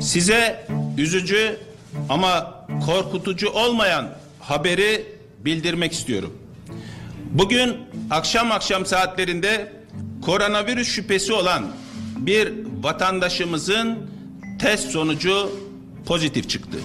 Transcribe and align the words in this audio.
Size 0.00 0.66
üzücü 0.98 1.56
ama 2.08 2.66
korkutucu 2.86 3.50
olmayan 3.50 4.08
haberi 4.40 5.06
bildirmek 5.38 5.92
istiyorum. 5.92 6.32
Bugün 7.30 7.76
akşam 8.10 8.52
akşam 8.52 8.86
saatlerinde 8.86 9.72
koronavirüs 10.22 10.88
şüphesi 10.88 11.32
olan 11.32 11.72
bir 12.16 12.52
vatandaşımızın 12.82 13.98
test 14.60 14.90
sonucu 14.90 15.50
pozitif 16.06 16.48
çıktı. 16.50 16.78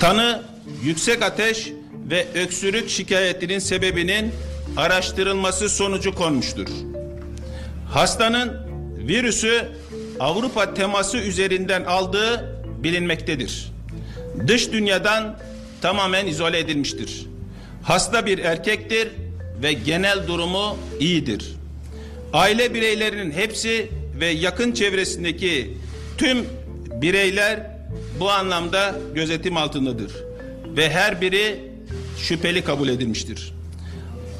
Tanı 0.00 0.42
yüksek 0.82 1.22
ateş 1.22 1.68
ve 2.10 2.26
öksürük 2.34 2.90
şikayetinin 2.90 3.58
sebebinin 3.58 4.32
araştırılması 4.76 5.68
sonucu 5.68 6.14
konmuştur. 6.14 6.68
Hastanın 7.90 8.52
virüsü 9.08 9.68
Avrupa 10.22 10.74
teması 10.74 11.18
üzerinden 11.18 11.84
aldığı 11.84 12.60
bilinmektedir. 12.82 13.72
Dış 14.46 14.72
dünyadan 14.72 15.38
tamamen 15.80 16.26
izole 16.26 16.58
edilmiştir. 16.58 17.26
Hasta 17.82 18.26
bir 18.26 18.38
erkektir 18.38 19.08
ve 19.62 19.72
genel 19.72 20.26
durumu 20.26 20.76
iyidir. 21.00 21.52
Aile 22.32 22.74
bireylerinin 22.74 23.30
hepsi 23.30 23.90
ve 24.20 24.26
yakın 24.26 24.72
çevresindeki 24.72 25.76
tüm 26.18 26.46
bireyler 27.02 27.66
bu 28.20 28.30
anlamda 28.30 28.94
gözetim 29.14 29.56
altındadır 29.56 30.12
ve 30.76 30.90
her 30.90 31.20
biri 31.20 31.60
şüpheli 32.18 32.64
kabul 32.64 32.88
edilmiştir. 32.88 33.52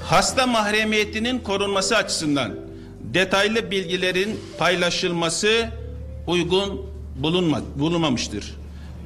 Hasta 0.02 0.46
mahremiyetinin 0.46 1.38
korunması 1.38 1.96
açısından 1.96 2.71
detaylı 3.14 3.70
bilgilerin 3.70 4.40
paylaşılması 4.58 5.68
uygun 6.26 6.86
bulunma, 7.16 7.60
bulunmamıştır. 7.76 8.56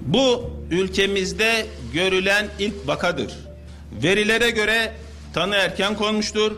Bu 0.00 0.50
ülkemizde 0.70 1.66
görülen 1.92 2.48
ilk 2.58 2.74
vakadır. 2.86 3.32
Verilere 4.02 4.50
göre 4.50 4.92
tanı 5.34 5.54
erken 5.54 5.96
konmuştur. 5.96 6.52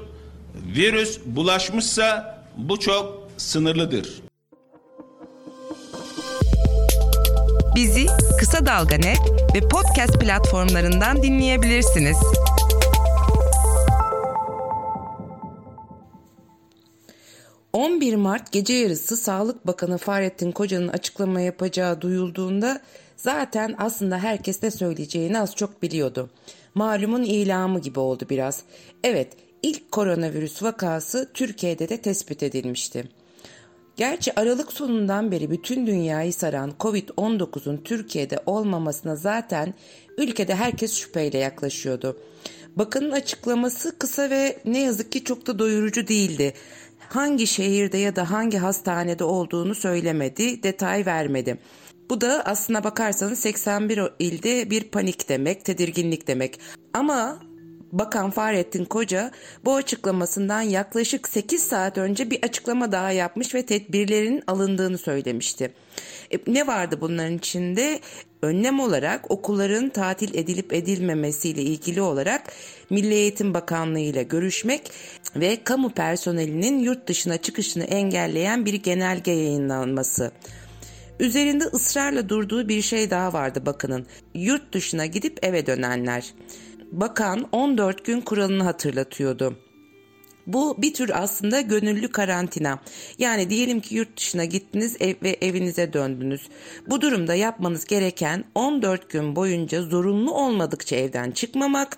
Virüs 0.76 1.18
bulaşmışsa 1.26 2.38
bu 2.56 2.80
çok 2.80 3.28
sınırlıdır. 3.36 4.22
Bizi 7.74 8.06
Kısa 8.38 8.66
Dalga 8.66 8.96
Net 8.96 9.18
ve 9.54 9.68
podcast 9.68 10.20
platformlarından 10.20 11.22
dinleyebilirsiniz. 11.22 12.16
...11 17.72 18.16
Mart 18.16 18.52
gece 18.52 18.74
yarısı 18.74 19.16
Sağlık 19.16 19.66
Bakanı 19.66 19.98
Fahrettin 19.98 20.52
Koca'nın 20.52 20.88
açıklama 20.88 21.40
yapacağı 21.40 22.00
duyulduğunda... 22.00 22.80
...zaten 23.16 23.74
aslında 23.78 24.18
herkes 24.18 24.62
ne 24.62 24.70
söyleyeceğini 24.70 25.40
az 25.40 25.56
çok 25.56 25.82
biliyordu. 25.82 26.30
Malumun 26.74 27.22
ilamı 27.22 27.80
gibi 27.80 28.00
oldu 28.00 28.26
biraz. 28.30 28.62
Evet, 29.04 29.32
ilk 29.62 29.92
koronavirüs 29.92 30.62
vakası 30.62 31.30
Türkiye'de 31.34 31.88
de 31.88 31.96
tespit 31.96 32.42
edilmişti. 32.42 33.04
Gerçi 33.96 34.40
Aralık 34.40 34.72
sonundan 34.72 35.30
beri 35.30 35.50
bütün 35.50 35.86
dünyayı 35.86 36.32
saran 36.32 36.72
Covid-19'un 36.80 37.76
Türkiye'de 37.76 38.38
olmamasına 38.46 39.16
zaten 39.16 39.74
ülkede 40.18 40.54
herkes 40.54 40.94
şüpheyle 40.94 41.38
yaklaşıyordu. 41.38 42.16
Bakanın 42.76 43.10
açıklaması 43.10 43.98
kısa 43.98 44.30
ve 44.30 44.58
ne 44.64 44.78
yazık 44.82 45.12
ki 45.12 45.24
çok 45.24 45.46
da 45.46 45.58
doyurucu 45.58 46.08
değildi. 46.08 46.54
Hangi 47.08 47.46
şehirde 47.46 47.98
ya 47.98 48.16
da 48.16 48.30
hangi 48.30 48.58
hastanede 48.58 49.24
olduğunu 49.24 49.74
söylemedi, 49.74 50.62
detay 50.62 51.06
vermedi. 51.06 51.58
Bu 52.10 52.20
da 52.20 52.42
aslına 52.44 52.84
bakarsanız 52.84 53.38
81 53.38 54.00
ilde 54.18 54.70
bir 54.70 54.84
panik 54.84 55.28
demek, 55.28 55.64
tedirginlik 55.64 56.26
demek. 56.26 56.60
Ama 56.94 57.38
Bakan 57.92 58.30
Fahrettin 58.30 58.84
Koca 58.84 59.30
bu 59.64 59.74
açıklamasından 59.74 60.60
yaklaşık 60.60 61.28
8 61.28 61.62
saat 61.62 61.98
önce 61.98 62.30
bir 62.30 62.42
açıklama 62.42 62.92
daha 62.92 63.12
yapmış 63.12 63.54
ve 63.54 63.66
tedbirlerin 63.66 64.42
alındığını 64.46 64.98
söylemişti. 64.98 65.74
E, 66.34 66.38
ne 66.46 66.66
vardı 66.66 66.98
bunların 67.00 67.36
içinde? 67.36 68.00
Önlem 68.42 68.80
olarak 68.80 69.30
okulların 69.30 69.88
tatil 69.88 70.34
edilip 70.34 70.72
edilmemesiyle 70.72 71.62
ilgili 71.62 72.00
olarak 72.02 72.52
Milli 72.90 73.14
Eğitim 73.14 73.54
Bakanlığı 73.54 73.98
ile 73.98 74.22
görüşmek 74.22 74.90
ve 75.36 75.64
kamu 75.64 75.90
personelinin 75.90 76.78
yurt 76.78 77.08
dışına 77.08 77.36
çıkışını 77.36 77.84
engelleyen 77.84 78.66
bir 78.66 78.74
genelge 78.74 79.30
yayınlanması. 79.30 80.32
Üzerinde 81.20 81.64
ısrarla 81.64 82.28
durduğu 82.28 82.68
bir 82.68 82.82
şey 82.82 83.10
daha 83.10 83.32
vardı 83.32 83.66
bakanın. 83.66 84.06
Yurt 84.34 84.72
dışına 84.72 85.06
gidip 85.06 85.44
eve 85.44 85.66
dönenler 85.66 86.34
bakan 86.92 87.48
14 87.52 88.04
gün 88.04 88.20
kuralını 88.20 88.62
hatırlatıyordu. 88.62 89.67
Bu 90.48 90.82
bir 90.82 90.94
tür 90.94 91.22
aslında 91.22 91.60
gönüllü 91.60 92.08
karantina. 92.08 92.78
Yani 93.18 93.50
diyelim 93.50 93.80
ki 93.80 93.94
yurt 93.94 94.16
dışına 94.16 94.44
gittiniz 94.44 94.96
ev 95.00 95.14
ve 95.22 95.36
evinize 95.40 95.92
döndünüz. 95.92 96.48
Bu 96.86 97.00
durumda 97.00 97.34
yapmanız 97.34 97.84
gereken 97.84 98.44
14 98.54 99.10
gün 99.10 99.36
boyunca 99.36 99.82
zorunlu 99.82 100.32
olmadıkça 100.32 100.96
evden 100.96 101.30
çıkmamak, 101.30 101.96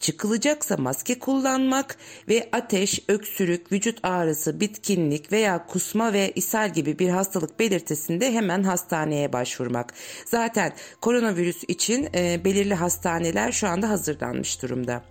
Çıkılacaksa 0.00 0.76
maske 0.76 1.18
kullanmak 1.18 1.96
ve 2.28 2.48
ateş, 2.52 3.00
öksürük, 3.08 3.72
vücut 3.72 3.98
ağrısı, 4.02 4.60
bitkinlik 4.60 5.32
veya 5.32 5.66
kusma 5.66 6.12
ve 6.12 6.32
ishal 6.34 6.72
gibi 6.72 6.98
bir 6.98 7.08
hastalık 7.08 7.58
belirtisinde 7.58 8.32
hemen 8.32 8.62
hastaneye 8.62 9.32
başvurmak. 9.32 9.94
Zaten 10.26 10.72
koronavirüs 11.00 11.64
için 11.68 12.08
e, 12.14 12.44
belirli 12.44 12.74
hastaneler 12.74 13.52
şu 13.52 13.68
anda 13.68 13.88
hazırlanmış 13.88 14.62
durumda. 14.62 15.04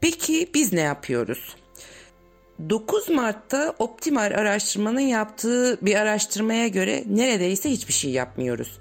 Peki 0.00 0.50
biz 0.54 0.72
ne 0.72 0.80
yapıyoruz? 0.80 1.56
9 2.68 3.08
Mart'ta 3.08 3.74
Optimal 3.78 4.32
araştırmanın 4.34 5.00
yaptığı 5.00 5.78
bir 5.82 5.94
araştırmaya 5.94 6.68
göre 6.68 7.04
neredeyse 7.06 7.70
hiçbir 7.70 7.92
şey 7.92 8.10
yapmıyoruz. 8.10 8.78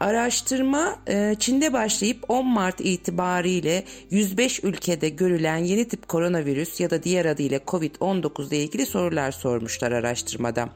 Araştırma 0.00 0.98
e, 1.08 1.36
Çin'de 1.38 1.72
başlayıp 1.72 2.30
10 2.30 2.46
Mart 2.46 2.80
itibariyle 2.80 3.84
105 4.10 4.64
ülkede 4.64 5.08
görülen 5.08 5.56
yeni 5.56 5.88
tip 5.88 6.08
koronavirüs 6.08 6.80
ya 6.80 6.90
da 6.90 7.02
diğer 7.02 7.24
adıyla 7.24 7.58
COVID-19 7.58 8.48
ile 8.48 8.62
ilgili 8.62 8.86
sorular 8.86 9.32
sormuşlar 9.32 9.92
araştırmada. 9.92 10.68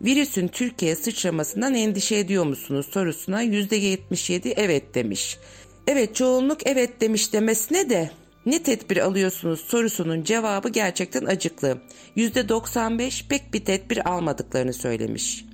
Virüsün 0.00 0.48
Türkiye 0.48 0.96
sıçramasından 0.96 1.74
endişe 1.74 2.16
ediyor 2.16 2.44
musunuz 2.44 2.86
sorusuna 2.90 3.44
%77 3.44 4.54
evet 4.56 4.94
demiş. 4.94 5.38
Evet 5.86 6.14
çoğunluk 6.14 6.66
evet 6.66 7.00
demiş 7.00 7.32
demesine 7.32 7.90
de 7.90 8.10
ne 8.50 8.62
tedbir 8.62 8.96
alıyorsunuz 8.96 9.60
sorusunun 9.60 10.22
cevabı 10.22 10.68
gerçekten 10.68 11.24
acıklı. 11.24 11.78
%95 12.16 13.28
pek 13.28 13.54
bir 13.54 13.64
tedbir 13.64 14.10
almadıklarını 14.10 14.72
söylemiş. 14.72 15.44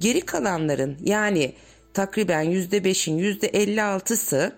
Geri 0.00 0.20
kalanların 0.20 0.98
yani 1.04 1.52
takriben 1.94 2.44
%5'in 2.44 3.18
%56'sı 3.18 4.52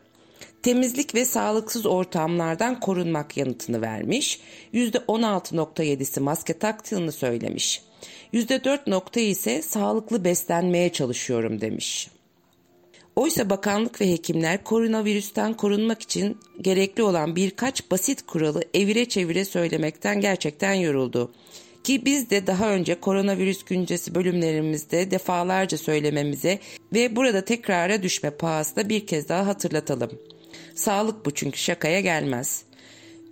temizlik 0.62 1.14
ve 1.14 1.24
sağlıksız 1.24 1.86
ortamlardan 1.86 2.80
korunmak 2.80 3.36
yanıtını 3.36 3.80
vermiş. 3.80 4.40
%16.7'si 4.74 6.20
maske 6.20 6.58
taktığını 6.58 7.12
söylemiş. 7.12 7.82
%4 8.32 9.20
ise 9.20 9.62
sağlıklı 9.62 10.24
beslenmeye 10.24 10.92
çalışıyorum 10.92 11.60
demiş. 11.60 12.10
Oysa 13.16 13.50
bakanlık 13.50 14.00
ve 14.00 14.12
hekimler 14.12 14.64
koronavirüsten 14.64 15.54
korunmak 15.54 16.02
için 16.02 16.38
gerekli 16.60 17.02
olan 17.02 17.36
birkaç 17.36 17.90
basit 17.90 18.26
kuralı 18.26 18.64
evire 18.74 19.04
çevire 19.04 19.44
söylemekten 19.44 20.20
gerçekten 20.20 20.74
yoruldu. 20.74 21.32
Ki 21.84 22.04
biz 22.04 22.30
de 22.30 22.46
daha 22.46 22.70
önce 22.70 23.00
koronavirüs 23.00 23.64
güncesi 23.64 24.14
bölümlerimizde 24.14 25.10
defalarca 25.10 25.78
söylememize 25.78 26.58
ve 26.92 27.16
burada 27.16 27.44
tekrara 27.44 28.02
düşme 28.02 28.30
pahasına 28.30 28.88
bir 28.88 29.06
kez 29.06 29.28
daha 29.28 29.46
hatırlatalım. 29.46 30.10
Sağlık 30.74 31.26
bu 31.26 31.30
çünkü 31.30 31.58
şakaya 31.58 32.00
gelmez. 32.00 32.64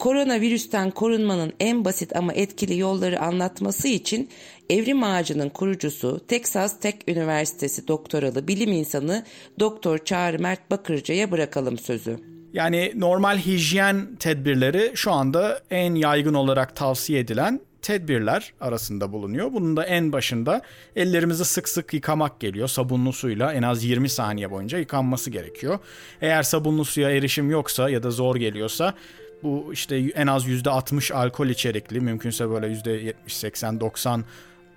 Koronavirüsten 0.00 0.90
korunmanın 0.90 1.52
en 1.60 1.84
basit 1.84 2.16
ama 2.16 2.32
etkili 2.32 2.78
yolları 2.78 3.20
anlatması 3.20 3.88
için 3.88 4.28
Evrim 4.70 5.02
Ağacı'nın 5.02 5.48
kurucusu 5.48 6.26
Texas 6.28 6.80
Tech 6.80 6.96
Üniversitesi 7.08 7.88
doktoralı 7.88 8.48
bilim 8.48 8.72
insanı 8.72 9.24
Doktor 9.58 9.98
Çağrı 9.98 10.38
Mert 10.38 10.70
Bakırcı'ya 10.70 11.30
bırakalım 11.30 11.78
sözü. 11.78 12.18
Yani 12.52 12.92
normal 12.96 13.38
hijyen 13.38 14.16
tedbirleri 14.16 14.92
şu 14.94 15.12
anda 15.12 15.60
en 15.70 15.94
yaygın 15.94 16.34
olarak 16.34 16.76
tavsiye 16.76 17.20
edilen 17.20 17.60
tedbirler 17.82 18.52
arasında 18.60 19.12
bulunuyor. 19.12 19.52
Bunun 19.52 19.76
da 19.76 19.84
en 19.84 20.12
başında 20.12 20.62
ellerimizi 20.96 21.44
sık 21.44 21.68
sık 21.68 21.94
yıkamak 21.94 22.40
geliyor. 22.40 22.68
Sabunlu 22.68 23.12
suyla 23.12 23.52
en 23.52 23.62
az 23.62 23.84
20 23.84 24.08
saniye 24.08 24.50
boyunca 24.50 24.78
yıkanması 24.78 25.30
gerekiyor. 25.30 25.78
Eğer 26.20 26.42
sabunlu 26.42 26.84
suya 26.84 27.10
erişim 27.10 27.50
yoksa 27.50 27.90
ya 27.90 28.02
da 28.02 28.10
zor 28.10 28.36
geliyorsa 28.36 28.94
bu 29.42 29.70
işte 29.72 29.96
en 29.96 30.26
az 30.26 30.46
%60 30.46 31.14
alkol 31.14 31.46
içerikli 31.46 32.00
mümkünse 32.00 32.50
böyle 32.50 32.66
%70, 32.66 33.14
80, 33.26 33.80
90 33.80 34.24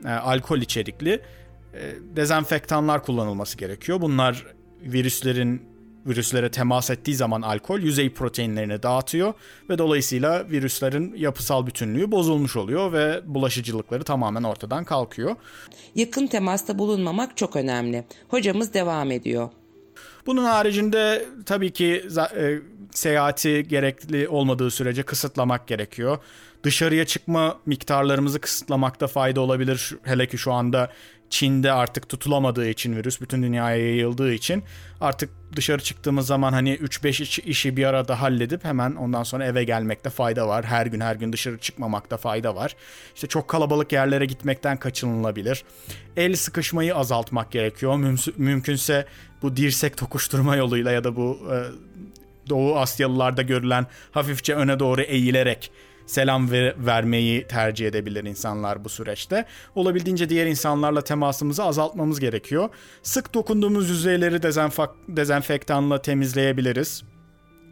e, 0.06 0.10
alkol 0.10 0.58
içerikli 0.58 1.22
e, 1.74 1.80
dezenfektanlar 2.16 3.04
kullanılması 3.04 3.58
gerekiyor. 3.58 4.02
Bunlar 4.02 4.46
virüslerin 4.82 5.74
virüslere 6.06 6.52
temas 6.52 6.90
ettiği 6.90 7.16
zaman 7.16 7.42
alkol 7.42 7.80
yüzey 7.80 8.14
proteinlerini 8.14 8.84
dağıtıyor 8.84 9.34
ve 9.70 9.78
dolayısıyla 9.78 10.50
virüslerin 10.50 11.16
yapısal 11.16 11.68
bütünlüğü 11.68 12.12
bozulmuş 12.12 12.56
oluyor 12.56 12.94
ve 12.94 13.22
bulaşıcılıkları 13.26 14.04
tamamen 14.04 14.44
ortadan 14.44 14.84
kalkıyor. 14.84 15.36
Yakın 15.96 16.28
temasta 16.28 16.80
bulunmamak 16.80 17.38
çok 17.38 17.56
önemli. 17.56 18.06
Hocamız 18.28 18.74
devam 18.74 19.12
ediyor. 19.12 19.50
Bunun 20.26 20.44
haricinde 20.44 21.26
tabii 21.46 21.72
ki 21.72 22.06
e, 22.38 22.60
seyahati 22.92 23.68
gerekli 23.68 24.28
olmadığı 24.28 24.72
sürece 24.72 25.04
kısıtlamak 25.04 25.68
gerekiyor. 25.68 26.18
Dışarıya 26.64 27.06
çıkma 27.06 27.58
miktarlarımızı 27.66 28.42
kısıtlamakta 28.42 29.08
fayda 29.08 29.42
olabilir. 29.42 29.96
Hele 30.04 30.28
ki 30.28 30.38
şu 30.38 30.54
anda 30.54 30.92
Çin'de 31.34 31.72
artık 31.72 32.10
tutulamadığı 32.10 32.70
için 32.70 32.96
virüs 32.96 33.22
bütün 33.22 33.44
dünyaya 33.44 33.78
yayıldığı 33.78 34.34
için 34.34 34.64
artık 35.02 35.30
dışarı 35.56 35.82
çıktığımız 35.82 36.28
zaman 36.28 36.54
hani 36.54 36.76
3-5 36.76 37.42
işi 37.42 37.78
bir 37.78 37.84
arada 37.84 38.22
halledip 38.22 38.64
hemen 38.64 38.96
ondan 38.96 39.24
sonra 39.24 39.46
eve 39.46 39.64
gelmekte 39.64 40.10
fayda 40.10 40.48
var. 40.48 40.66
Her 40.66 40.86
gün 40.86 41.00
her 41.00 41.16
gün 41.16 41.34
dışarı 41.34 41.58
çıkmamakta 41.58 42.18
fayda 42.18 42.56
var. 42.56 42.76
İşte 43.16 43.28
çok 43.28 43.48
kalabalık 43.48 43.92
yerlere 43.92 44.26
gitmekten 44.26 44.78
kaçınılabilir. 44.78 45.64
El 46.18 46.36
sıkışmayı 46.36 46.96
azaltmak 46.96 47.52
gerekiyor. 47.52 47.94
Müm- 47.94 48.34
mümkünse 48.38 49.06
bu 49.44 49.56
dirsek 49.56 49.98
tokuşturma 49.98 50.56
yoluyla 50.56 50.92
ya 50.92 51.04
da 51.04 51.16
bu 51.16 51.40
e, 51.52 51.58
Doğu 52.50 52.78
Asyalılarda 52.78 53.42
görülen 53.42 53.86
hafifçe 54.12 54.56
öne 54.56 54.80
doğru 54.80 55.02
eğilerek 55.02 55.72
selam 56.06 56.52
ver, 56.52 56.74
vermeyi 56.78 57.48
tercih 57.48 57.88
edebilir 57.88 58.24
insanlar 58.24 58.86
bu 58.86 58.90
süreçte. 58.90 59.46
Olabildiğince 59.76 60.30
diğer 60.30 60.46
insanlarla 60.46 61.04
temasımızı 61.04 61.64
azaltmamız 61.64 62.20
gerekiyor. 62.20 62.70
Sık 63.04 63.34
dokunduğumuz 63.34 63.90
yüzeyleri 63.90 64.44
dezenfak, 64.44 64.96
dezenfektanla 65.08 66.02
temizleyebiliriz. 66.02 67.04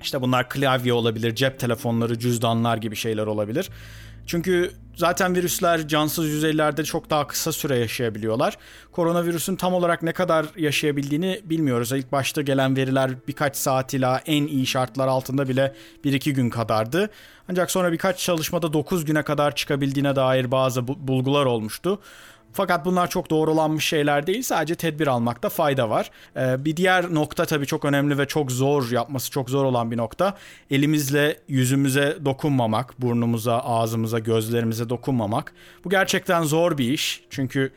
İşte 0.01 0.21
bunlar 0.21 0.49
klavye 0.49 0.93
olabilir, 0.93 1.35
cep 1.35 1.59
telefonları, 1.59 2.19
cüzdanlar 2.19 2.77
gibi 2.77 2.95
şeyler 2.95 3.27
olabilir. 3.27 3.69
Çünkü 4.27 4.71
zaten 4.95 5.35
virüsler 5.35 5.87
cansız 5.87 6.25
yüzeylerde 6.25 6.83
çok 6.83 7.09
daha 7.09 7.27
kısa 7.27 7.51
süre 7.51 7.77
yaşayabiliyorlar. 7.77 8.57
Koronavirüsün 8.91 9.55
tam 9.55 9.73
olarak 9.73 10.03
ne 10.03 10.11
kadar 10.13 10.45
yaşayabildiğini 10.57 11.41
bilmiyoruz. 11.43 11.91
İlk 11.91 12.11
başta 12.11 12.41
gelen 12.41 12.75
veriler 12.75 13.11
birkaç 13.27 13.55
saat 13.55 13.93
ila 13.93 14.21
en 14.25 14.47
iyi 14.47 14.67
şartlar 14.67 15.07
altında 15.07 15.49
bile 15.49 15.75
1-2 16.05 16.31
gün 16.31 16.49
kadardı. 16.49 17.09
Ancak 17.49 17.71
sonra 17.71 17.91
birkaç 17.91 18.19
çalışmada 18.19 18.73
9 18.73 19.05
güne 19.05 19.23
kadar 19.23 19.55
çıkabildiğine 19.55 20.15
dair 20.15 20.51
bazı 20.51 20.87
bulgular 20.87 21.45
olmuştu. 21.45 21.99
Fakat 22.53 22.85
bunlar 22.85 23.09
çok 23.09 23.29
doğrulanmış 23.29 23.85
şeyler 23.85 24.27
değil. 24.27 24.41
Sadece 24.41 24.75
tedbir 24.75 25.07
almakta 25.07 25.49
fayda 25.49 25.89
var. 25.89 26.11
Ee, 26.37 26.65
bir 26.65 26.77
diğer 26.77 27.13
nokta 27.13 27.45
tabii 27.45 27.65
çok 27.65 27.85
önemli 27.85 28.17
ve 28.17 28.27
çok 28.27 28.51
zor 28.51 28.91
yapması 28.91 29.31
çok 29.31 29.49
zor 29.49 29.65
olan 29.65 29.91
bir 29.91 29.97
nokta. 29.97 30.37
Elimizle 30.71 31.39
yüzümüze 31.47 32.17
dokunmamak, 32.25 33.01
burnumuza, 33.01 33.59
ağzımıza, 33.59 34.19
gözlerimize 34.19 34.89
dokunmamak. 34.89 35.53
Bu 35.85 35.89
gerçekten 35.89 36.43
zor 36.43 36.77
bir 36.77 36.93
iş. 36.93 37.23
Çünkü 37.29 37.71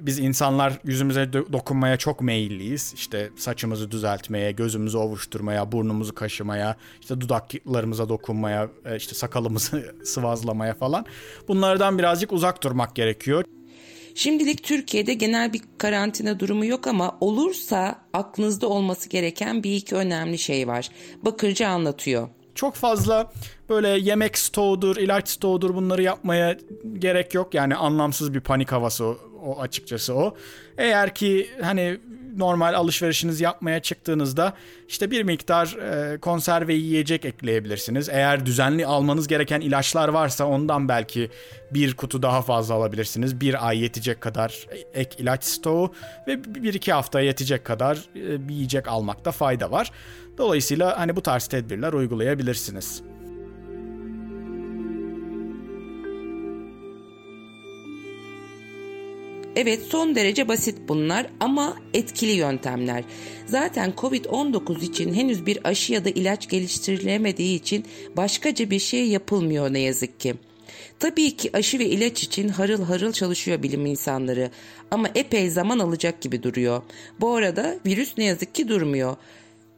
biz 0.00 0.18
insanlar 0.18 0.78
yüzümüze 0.84 1.32
dokunmaya 1.32 1.96
çok 1.96 2.20
meyilliyiz. 2.20 2.92
İşte 2.96 3.30
saçımızı 3.36 3.90
düzeltmeye, 3.90 4.52
gözümüzü 4.52 4.98
ovuşturmaya, 4.98 5.72
burnumuzu 5.72 6.14
kaşımaya, 6.14 6.76
işte 7.00 7.20
dudaklarımıza 7.20 8.08
dokunmaya, 8.08 8.68
e, 8.84 8.96
işte 8.96 9.14
sakalımızı 9.14 9.94
sıvazlamaya 10.04 10.74
falan. 10.74 11.06
Bunlardan 11.48 11.98
birazcık 11.98 12.32
uzak 12.32 12.62
durmak 12.62 12.94
gerekiyor. 12.94 13.44
Şimdilik 14.14 14.62
Türkiye'de 14.62 15.14
genel 15.14 15.52
bir 15.52 15.60
karantina 15.78 16.40
durumu 16.40 16.64
yok 16.64 16.86
ama 16.86 17.16
olursa 17.20 18.04
aklınızda 18.12 18.68
olması 18.68 19.08
gereken 19.08 19.62
bir 19.62 19.76
iki 19.76 19.94
önemli 19.94 20.38
şey 20.38 20.68
var. 20.68 20.88
Bakırcı 21.22 21.68
anlatıyor. 21.68 22.28
Çok 22.54 22.74
fazla 22.74 23.32
böyle 23.68 23.88
yemek 23.88 24.38
stoğudur, 24.38 24.96
ilaç 24.96 25.28
stoğudur 25.28 25.74
bunları 25.74 26.02
yapmaya 26.02 26.58
gerek 26.98 27.34
yok. 27.34 27.54
Yani 27.54 27.74
anlamsız 27.76 28.34
bir 28.34 28.40
panik 28.40 28.72
havası 28.72 29.04
o, 29.04 29.18
o 29.44 29.60
açıkçası 29.60 30.14
o. 30.14 30.36
Eğer 30.78 31.14
ki 31.14 31.50
hani 31.60 31.98
normal 32.36 32.74
alışverişinizi 32.74 33.44
yapmaya 33.44 33.82
çıktığınızda 33.82 34.52
işte 34.88 35.10
bir 35.10 35.22
miktar 35.22 35.66
e, 35.66 36.18
konserve 36.18 36.74
yiyecek 36.74 37.24
ekleyebilirsiniz. 37.24 38.08
Eğer 38.08 38.46
düzenli 38.46 38.86
almanız 38.86 39.28
gereken 39.28 39.60
ilaçlar 39.60 40.08
varsa 40.08 40.44
ondan 40.44 40.88
belki 40.88 41.30
bir 41.70 41.94
kutu 41.94 42.22
daha 42.22 42.42
fazla 42.42 42.74
alabilirsiniz. 42.74 43.40
Bir 43.40 43.68
ay 43.68 43.82
yetecek 43.82 44.20
kadar 44.20 44.66
ek 44.94 45.16
ilaç 45.18 45.44
stoğu 45.44 45.94
ve 46.26 46.44
bir 46.44 46.74
iki 46.74 46.92
hafta 46.92 47.20
yetecek 47.20 47.64
kadar 47.64 47.96
e, 48.16 48.48
bir 48.48 48.54
yiyecek 48.54 48.88
almakta 48.88 49.32
fayda 49.32 49.70
var. 49.70 49.90
Dolayısıyla 50.38 50.98
hani 50.98 51.16
bu 51.16 51.22
tarz 51.22 51.46
tedbirler 51.46 51.92
uygulayabilirsiniz. 51.92 53.11
Evet 59.56 59.82
son 59.88 60.14
derece 60.14 60.48
basit 60.48 60.78
bunlar 60.88 61.26
ama 61.40 61.76
etkili 61.94 62.32
yöntemler. 62.32 63.04
Zaten 63.46 63.92
Covid-19 63.96 64.84
için 64.84 65.14
henüz 65.14 65.46
bir 65.46 65.58
aşı 65.64 65.92
ya 65.92 66.04
da 66.04 66.08
ilaç 66.08 66.48
geliştirilemediği 66.48 67.56
için 67.56 67.84
başkaca 68.16 68.70
bir 68.70 68.78
şey 68.78 69.08
yapılmıyor 69.08 69.72
ne 69.72 69.78
yazık 69.78 70.20
ki. 70.20 70.34
Tabii 70.98 71.36
ki 71.36 71.50
aşı 71.52 71.78
ve 71.78 71.86
ilaç 71.86 72.22
için 72.22 72.48
harıl 72.48 72.84
harıl 72.84 73.12
çalışıyor 73.12 73.62
bilim 73.62 73.86
insanları 73.86 74.50
ama 74.90 75.08
epey 75.14 75.50
zaman 75.50 75.78
alacak 75.78 76.20
gibi 76.20 76.42
duruyor. 76.42 76.82
Bu 77.20 77.34
arada 77.34 77.78
virüs 77.86 78.18
ne 78.18 78.24
yazık 78.24 78.54
ki 78.54 78.68
durmuyor 78.68 79.16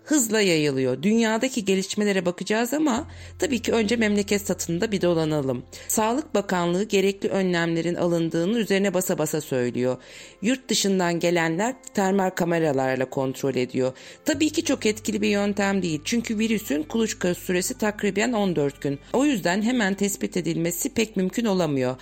hızla 0.05 0.41
yayılıyor. 0.41 1.03
Dünyadaki 1.03 1.65
gelişmelere 1.65 2.27
bakacağız 2.27 2.75
ama 2.75 3.09
tabii 3.39 3.63
ki 3.63 3.73
önce 3.73 3.97
memleket 3.97 4.43
satında 4.47 4.93
bir 4.93 5.03
dolanalım. 5.03 5.65
Sağlık 5.89 6.35
Bakanlığı 6.35 6.85
gerekli 6.85 7.29
önlemlerin 7.29 7.95
alındığını 7.95 8.59
üzerine 8.59 8.95
basa 8.95 9.19
basa 9.19 9.41
söylüyor. 9.41 9.97
Yurt 10.43 10.69
dışından 10.69 11.21
gelenler 11.21 11.75
termal 11.95 12.31
kameralarla 12.31 13.11
kontrol 13.11 13.55
ediyor. 13.55 13.93
Tabii 14.25 14.51
ki 14.51 14.65
çok 14.65 14.87
etkili 14.87 15.23
bir 15.23 15.29
yöntem 15.29 15.83
değil. 15.83 16.01
Çünkü 16.05 16.39
virüsün 16.39 16.83
kuluçka 16.83 17.35
süresi 17.35 17.79
takriben 17.79 18.33
14 18.33 18.83
gün. 18.83 18.99
O 19.13 19.25
yüzden 19.25 19.63
hemen 19.63 19.95
tespit 19.95 20.37
edilmesi 20.37 20.95
pek 20.95 21.17
mümkün 21.17 21.45
olamıyor. 21.45 21.97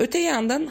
Öte 0.00 0.18
yandan 0.18 0.68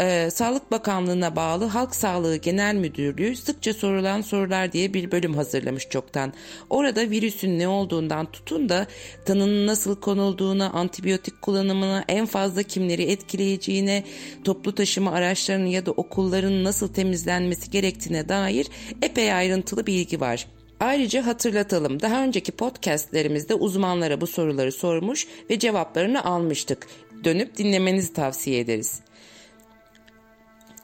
e, 0.00 0.30
Sağlık 0.30 0.70
Bakanlığı'na 0.70 1.36
bağlı 1.36 1.64
Halk 1.64 1.94
Sağlığı 1.94 2.36
Genel 2.36 2.74
Müdürlüğü 2.74 3.36
sıkça 3.36 3.74
sorulan 3.74 4.20
sorular 4.20 4.72
diye 4.72 4.94
bir 4.94 5.10
bölüm 5.10 5.34
hazırlamış 5.34 5.88
çoktan. 5.88 6.32
Orada 6.70 7.10
virüsün 7.10 7.58
ne 7.58 7.68
olduğundan 7.68 8.32
tutun 8.32 8.68
da 8.68 8.86
tanının 9.24 9.66
nasıl 9.66 10.00
konulduğuna, 10.00 10.70
antibiyotik 10.70 11.42
kullanımına, 11.42 12.04
en 12.08 12.26
fazla 12.26 12.62
kimleri 12.62 13.02
etkileyeceğine, 13.02 14.04
toplu 14.44 14.74
taşıma 14.74 15.12
araçlarının 15.12 15.66
ya 15.66 15.86
da 15.86 15.90
okulların 15.90 16.64
nasıl 16.64 16.88
temizlenmesi 16.88 17.70
gerektiğine 17.70 18.28
dair 18.28 18.66
epey 19.02 19.32
ayrıntılı 19.32 19.86
bilgi 19.86 20.20
var. 20.20 20.46
Ayrıca 20.80 21.26
hatırlatalım 21.26 22.00
daha 22.00 22.22
önceki 22.22 22.52
podcastlerimizde 22.52 23.54
uzmanlara 23.54 24.20
bu 24.20 24.26
soruları 24.26 24.72
sormuş 24.72 25.26
ve 25.50 25.58
cevaplarını 25.58 26.24
almıştık. 26.24 26.86
Dönüp 27.24 27.56
dinlemenizi 27.56 28.12
tavsiye 28.12 28.60
ederiz. 28.60 29.00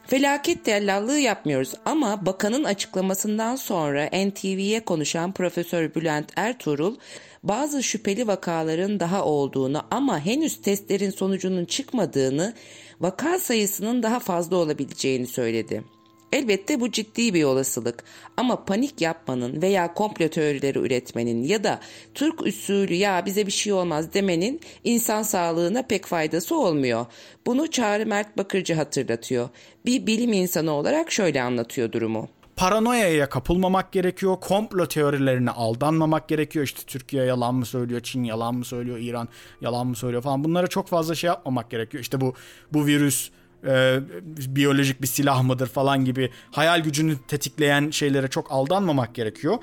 Felaket 0.06 0.64
tellallığı 0.64 1.18
yapmıyoruz 1.18 1.74
ama 1.84 2.26
bakanın 2.26 2.64
açıklamasından 2.64 3.56
sonra 3.56 4.06
NTV'ye 4.06 4.84
konuşan 4.84 5.32
Profesör 5.32 5.94
Bülent 5.94 6.32
Ertuğrul 6.36 6.96
bazı 7.42 7.82
şüpheli 7.82 8.26
vakaların 8.26 9.00
daha 9.00 9.24
olduğunu 9.24 9.82
ama 9.90 10.20
henüz 10.20 10.62
testlerin 10.62 11.10
sonucunun 11.10 11.64
çıkmadığını, 11.64 12.54
vaka 13.00 13.38
sayısının 13.38 14.02
daha 14.02 14.20
fazla 14.20 14.56
olabileceğini 14.56 15.26
söyledi. 15.26 15.84
Elbette 16.32 16.80
bu 16.80 16.90
ciddi 16.90 17.34
bir 17.34 17.44
olasılık 17.44 18.04
ama 18.36 18.64
panik 18.64 19.00
yapmanın 19.00 19.62
veya 19.62 19.94
komplo 19.94 20.28
teorileri 20.28 20.78
üretmenin 20.78 21.42
ya 21.42 21.64
da 21.64 21.80
Türk 22.14 22.42
usulü 22.42 22.94
ya 22.94 23.26
bize 23.26 23.46
bir 23.46 23.52
şey 23.52 23.72
olmaz 23.72 24.14
demenin 24.14 24.60
insan 24.84 25.22
sağlığına 25.22 25.82
pek 25.82 26.06
faydası 26.06 26.56
olmuyor. 26.56 27.06
Bunu 27.46 27.70
Çağrı 27.70 28.06
Mert 28.06 28.36
Bakırcı 28.36 28.74
hatırlatıyor. 28.74 29.48
Bir 29.86 30.06
bilim 30.06 30.32
insanı 30.32 30.72
olarak 30.72 31.12
şöyle 31.12 31.42
anlatıyor 31.42 31.92
durumu 31.92 32.28
paranoyaya 32.58 33.28
kapılmamak 33.28 33.92
gerekiyor. 33.92 34.36
Komplo 34.40 34.86
teorilerine 34.86 35.50
aldanmamak 35.50 36.28
gerekiyor. 36.28 36.64
İşte 36.64 36.82
Türkiye 36.86 37.24
yalan 37.24 37.54
mı 37.54 37.66
söylüyor, 37.66 38.00
Çin 38.00 38.24
yalan 38.24 38.54
mı 38.54 38.64
söylüyor, 38.64 38.98
İran 38.98 39.28
yalan 39.60 39.86
mı 39.86 39.96
söylüyor 39.96 40.22
falan. 40.22 40.44
Bunlara 40.44 40.66
çok 40.66 40.88
fazla 40.88 41.14
şey 41.14 41.28
yapmamak 41.28 41.70
gerekiyor. 41.70 42.02
İşte 42.02 42.20
bu 42.20 42.34
bu 42.72 42.86
virüs 42.86 43.30
e, 43.66 44.00
biyolojik 44.48 45.02
bir 45.02 45.06
silah 45.06 45.42
mıdır 45.42 45.66
falan 45.66 46.04
gibi 46.04 46.30
hayal 46.50 46.82
gücünü 46.82 47.16
tetikleyen 47.28 47.90
şeylere 47.90 48.28
çok 48.28 48.52
aldanmamak 48.52 49.14
gerekiyor. 49.14 49.58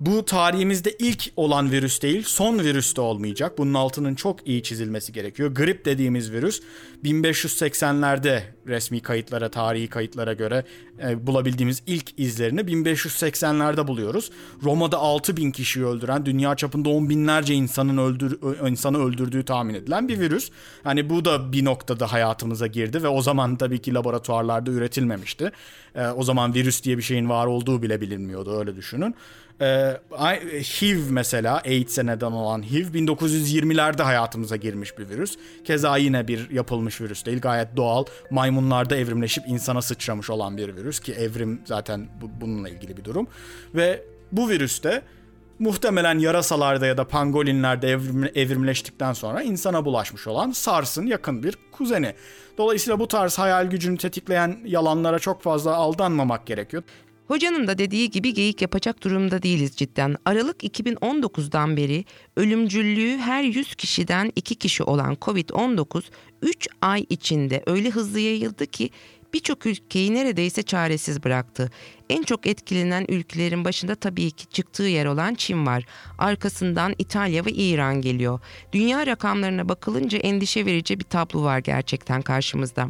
bu 0.00 0.24
tarihimizde 0.24 0.96
ilk 0.98 1.32
olan 1.36 1.72
virüs 1.72 2.02
değil, 2.02 2.22
son 2.26 2.58
virüs 2.58 2.96
de 2.96 3.00
olmayacak. 3.00 3.58
Bunun 3.58 3.74
altının 3.74 4.14
çok 4.14 4.48
iyi 4.48 4.62
çizilmesi 4.62 5.12
gerekiyor. 5.12 5.54
Grip 5.54 5.84
dediğimiz 5.84 6.32
virüs 6.32 6.62
1580'lerde 7.04 8.40
resmi 8.66 9.00
kayıtlara, 9.00 9.48
tarihi 9.48 9.88
kayıtlara 9.88 10.32
göre 10.32 10.64
e, 11.02 11.26
bulabildiğimiz 11.26 11.82
ilk 11.86 12.18
izlerini 12.18 12.60
1580'lerde 12.60 13.86
buluyoruz. 13.86 14.30
Roma'da 14.62 14.98
6000 14.98 15.50
kişiyi 15.50 15.84
öldüren, 15.84 16.26
dünya 16.26 16.54
çapında 16.54 16.88
on 16.88 17.10
binlerce 17.10 17.54
insanın 17.54 17.98
öldür 17.98 18.38
insanı 18.68 18.98
öldürdüğü 18.98 19.44
tahmin 19.44 19.74
edilen 19.74 20.08
bir 20.08 20.20
virüs. 20.20 20.50
Hani 20.84 21.10
bu 21.10 21.24
da 21.24 21.52
bir 21.52 21.64
noktada 21.64 22.12
hayatımıza 22.12 22.66
girdi 22.66 23.02
ve 23.02 23.08
o 23.08 23.22
zaman 23.22 23.56
tabii 23.56 23.78
ki 23.78 23.94
laboratuvarlarda 23.94 24.70
üretilmemişti. 24.70 25.52
E, 25.94 26.06
o 26.06 26.22
zaman 26.22 26.54
virüs 26.54 26.82
diye 26.84 26.98
bir 26.98 27.02
şeyin 27.02 27.28
var 27.28 27.46
olduğu 27.46 27.82
bile 27.82 28.00
bilinmiyordu 28.00 28.58
öyle 28.58 28.76
düşünün. 28.76 29.14
Ee, 29.60 30.00
HIV 30.80 31.10
mesela 31.10 31.60
AIDS'e 31.64 32.06
neden 32.06 32.32
olan 32.32 32.62
HIV 32.62 32.94
1920'lerde 32.94 34.02
hayatımıza 34.02 34.56
girmiş 34.56 34.98
bir 34.98 35.08
virüs. 35.08 35.36
Keza 35.64 35.96
yine 35.96 36.28
bir 36.28 36.50
yapılmış 36.50 37.00
virüs 37.00 37.26
değil 37.26 37.40
gayet 37.40 37.76
doğal 37.76 38.04
maymunlarda 38.56 38.96
evrimleşip 38.96 39.48
insana 39.48 39.82
sıçramış 39.82 40.30
olan 40.30 40.56
bir 40.56 40.76
virüs 40.76 41.00
ki 41.00 41.12
evrim 41.12 41.62
zaten 41.64 42.08
bu, 42.20 42.40
bununla 42.40 42.68
ilgili 42.68 42.96
bir 42.96 43.04
durum. 43.04 43.26
Ve 43.74 44.02
bu 44.32 44.48
virüste 44.48 45.02
muhtemelen 45.58 46.18
yarasalarda 46.18 46.86
ya 46.86 46.96
da 46.96 47.08
pangolinlerde 47.08 47.88
evrim, 47.88 48.30
evrimleştikten 48.34 49.12
sonra 49.12 49.42
insana 49.42 49.84
bulaşmış 49.84 50.26
olan 50.26 50.50
SARS'ın 50.50 51.06
yakın 51.06 51.42
bir 51.42 51.56
kuzeni. 51.72 52.14
Dolayısıyla 52.58 52.98
bu 52.98 53.08
tarz 53.08 53.38
hayal 53.38 53.66
gücünü 53.66 53.98
tetikleyen 53.98 54.58
yalanlara 54.64 55.18
çok 55.18 55.42
fazla 55.42 55.74
aldanmamak 55.74 56.46
gerekiyor. 56.46 56.82
Hocanın 57.28 57.66
da 57.66 57.78
dediği 57.78 58.10
gibi 58.10 58.34
geyik 58.34 58.62
yapacak 58.62 59.02
durumda 59.02 59.42
değiliz 59.42 59.76
cidden. 59.76 60.16
Aralık 60.24 60.64
2019'dan 60.64 61.76
beri 61.76 62.04
ölümcüllüğü 62.36 63.16
her 63.18 63.42
100 63.42 63.74
kişiden 63.74 64.32
2 64.36 64.54
kişi 64.54 64.82
olan 64.82 65.14
Covid-19 65.14 66.02
3 66.42 66.68
ay 66.80 67.06
içinde 67.10 67.62
öyle 67.66 67.90
hızlı 67.90 68.20
yayıldı 68.20 68.66
ki 68.66 68.90
birçok 69.34 69.66
ülkeyi 69.66 70.14
neredeyse 70.14 70.62
çaresiz 70.62 71.24
bıraktı. 71.24 71.70
En 72.10 72.22
çok 72.22 72.46
etkilenen 72.46 73.06
ülkelerin 73.08 73.64
başında 73.64 73.94
tabii 73.94 74.30
ki 74.30 74.46
çıktığı 74.46 74.82
yer 74.82 75.06
olan 75.06 75.34
Çin 75.34 75.66
var. 75.66 75.84
Arkasından 76.18 76.94
İtalya 76.98 77.44
ve 77.44 77.50
İran 77.50 78.00
geliyor. 78.00 78.40
Dünya 78.72 79.06
rakamlarına 79.06 79.68
bakılınca 79.68 80.18
endişe 80.18 80.66
verici 80.66 80.98
bir 81.00 81.04
tablo 81.04 81.42
var 81.42 81.58
gerçekten 81.58 82.22
karşımızda. 82.22 82.88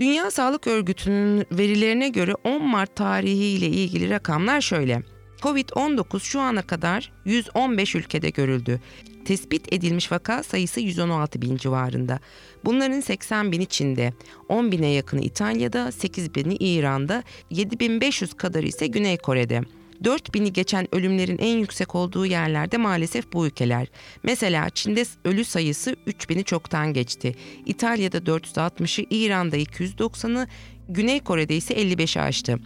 Dünya 0.00 0.30
Sağlık 0.30 0.66
Örgütü'nün 0.66 1.46
verilerine 1.52 2.08
göre 2.08 2.34
10 2.44 2.62
Mart 2.62 2.96
tarihi 2.96 3.44
ile 3.44 3.66
ilgili 3.66 4.10
rakamlar 4.10 4.60
şöyle. 4.60 5.02
Covid-19 5.42 6.20
şu 6.20 6.40
ana 6.40 6.62
kadar 6.62 7.12
115 7.24 7.94
ülkede 7.94 8.30
görüldü. 8.30 8.80
Tespit 9.24 9.72
edilmiş 9.72 10.12
vaka 10.12 10.42
sayısı 10.42 10.80
116 10.80 11.42
bin 11.42 11.56
civarında. 11.56 12.20
Bunların 12.64 13.00
80 13.00 13.52
bini 13.52 13.66
Çin'de, 13.66 14.12
10 14.48 14.72
bine 14.72 14.88
yakını 14.88 15.20
İtalya'da, 15.20 15.92
8 15.92 16.34
bini 16.34 16.54
İran'da, 16.54 17.22
7500 17.50 18.34
kadar 18.34 18.62
ise 18.62 18.86
Güney 18.86 19.16
Kore'de. 19.16 19.62
4000'i 20.04 20.52
geçen 20.52 20.94
ölümlerin 20.94 21.38
en 21.38 21.58
yüksek 21.58 21.94
olduğu 21.94 22.26
yerlerde 22.26 22.76
maalesef 22.76 23.32
bu 23.32 23.46
ülkeler. 23.46 23.86
Mesela 24.22 24.70
Çin'de 24.70 25.04
ölü 25.24 25.44
sayısı 25.44 25.96
3000'i 26.06 26.44
çoktan 26.44 26.92
geçti. 26.92 27.34
İtalya'da 27.66 28.18
460'ı, 28.18 29.06
İran'da 29.10 29.56
290'ı, 29.56 30.46
Güney 30.88 31.20
Kore'de 31.20 31.56
ise 31.56 31.74
55'i 31.74 32.22
aştı. 32.22 32.58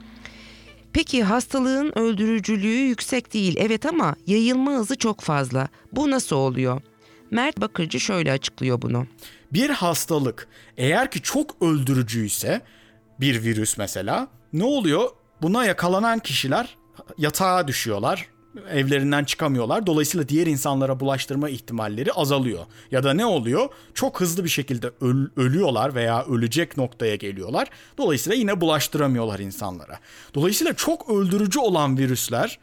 Peki 0.92 1.22
hastalığın 1.22 1.98
öldürücülüğü 1.98 2.68
yüksek 2.68 3.34
değil 3.34 3.56
evet 3.58 3.86
ama 3.86 4.16
yayılma 4.26 4.72
hızı 4.72 4.96
çok 4.96 5.20
fazla. 5.20 5.68
Bu 5.92 6.10
nasıl 6.10 6.36
oluyor? 6.36 6.82
Mert 7.30 7.60
Bakırcı 7.60 8.00
şöyle 8.00 8.32
açıklıyor 8.32 8.82
bunu. 8.82 9.06
Bir 9.52 9.70
hastalık 9.70 10.48
eğer 10.76 11.10
ki 11.10 11.22
çok 11.22 11.62
öldürücüyse 11.62 12.60
bir 13.20 13.42
virüs 13.42 13.78
mesela 13.78 14.28
ne 14.52 14.64
oluyor? 14.64 15.10
Buna 15.42 15.64
yakalanan 15.64 16.18
kişiler 16.18 16.76
yatağa 17.18 17.68
düşüyorlar. 17.68 18.26
Evlerinden 18.70 19.24
çıkamıyorlar. 19.24 19.86
Dolayısıyla 19.86 20.28
diğer 20.28 20.46
insanlara 20.46 21.00
bulaştırma 21.00 21.48
ihtimalleri 21.50 22.12
azalıyor. 22.12 22.66
Ya 22.90 23.04
da 23.04 23.14
ne 23.14 23.26
oluyor? 23.26 23.68
Çok 23.94 24.20
hızlı 24.20 24.44
bir 24.44 24.48
şekilde 24.48 24.86
öl- 25.00 25.30
ölüyorlar 25.36 25.94
veya 25.94 26.24
ölecek 26.24 26.76
noktaya 26.76 27.16
geliyorlar. 27.16 27.68
Dolayısıyla 27.98 28.36
yine 28.38 28.60
bulaştıramıyorlar 28.60 29.38
insanlara. 29.38 29.98
Dolayısıyla 30.34 30.74
çok 30.74 31.10
öldürücü 31.10 31.58
olan 31.58 31.98
virüsler 31.98 32.58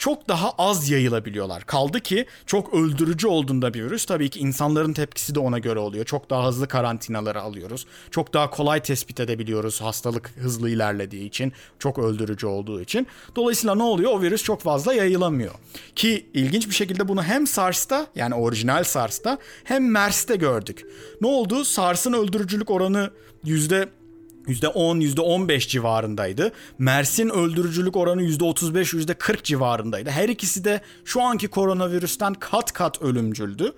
çok 0.00 0.28
daha 0.28 0.50
az 0.58 0.90
yayılabiliyorlar. 0.90 1.66
Kaldı 1.66 2.00
ki 2.00 2.26
çok 2.46 2.74
öldürücü 2.74 3.26
olduğunda 3.28 3.74
bir 3.74 3.84
virüs 3.84 4.04
tabii 4.04 4.30
ki 4.30 4.40
insanların 4.40 4.92
tepkisi 4.92 5.34
de 5.34 5.40
ona 5.40 5.58
göre 5.58 5.78
oluyor. 5.78 6.04
Çok 6.04 6.30
daha 6.30 6.48
hızlı 6.48 6.68
karantinaları 6.68 7.42
alıyoruz. 7.42 7.86
Çok 8.10 8.34
daha 8.34 8.50
kolay 8.50 8.82
tespit 8.82 9.20
edebiliyoruz 9.20 9.80
hastalık 9.80 10.30
hızlı 10.30 10.70
ilerlediği 10.70 11.28
için, 11.28 11.52
çok 11.78 11.98
öldürücü 11.98 12.46
olduğu 12.46 12.80
için. 12.80 13.06
Dolayısıyla 13.36 13.74
ne 13.74 13.82
oluyor? 13.82 14.12
O 14.12 14.22
virüs 14.22 14.42
çok 14.42 14.60
fazla 14.60 14.94
yayılamıyor. 14.94 15.54
Ki 15.96 16.26
ilginç 16.34 16.68
bir 16.68 16.74
şekilde 16.74 17.08
bunu 17.08 17.22
hem 17.22 17.46
SARS'ta 17.46 18.06
yani 18.14 18.34
orijinal 18.34 18.84
SARS'ta 18.84 19.38
hem 19.64 19.90
MERS'te 19.90 20.36
gördük. 20.36 20.86
Ne 21.20 21.28
oldu? 21.28 21.64
SARS'ın 21.64 22.12
öldürücülük 22.12 22.70
oranı 22.70 23.10
yüzde 23.44 23.88
%10, 24.46 25.00
%15 25.02 25.68
civarındaydı. 25.68 26.52
Mersin 26.78 27.28
öldürücülük 27.28 27.96
oranı 27.96 28.22
%35, 28.22 28.94
%40 28.94 29.42
civarındaydı. 29.42 30.10
Her 30.10 30.28
ikisi 30.28 30.64
de 30.64 30.80
şu 31.04 31.22
anki 31.22 31.48
koronavirüsten 31.48 32.34
kat 32.34 32.72
kat 32.72 33.02
ölümcüldü. 33.02 33.72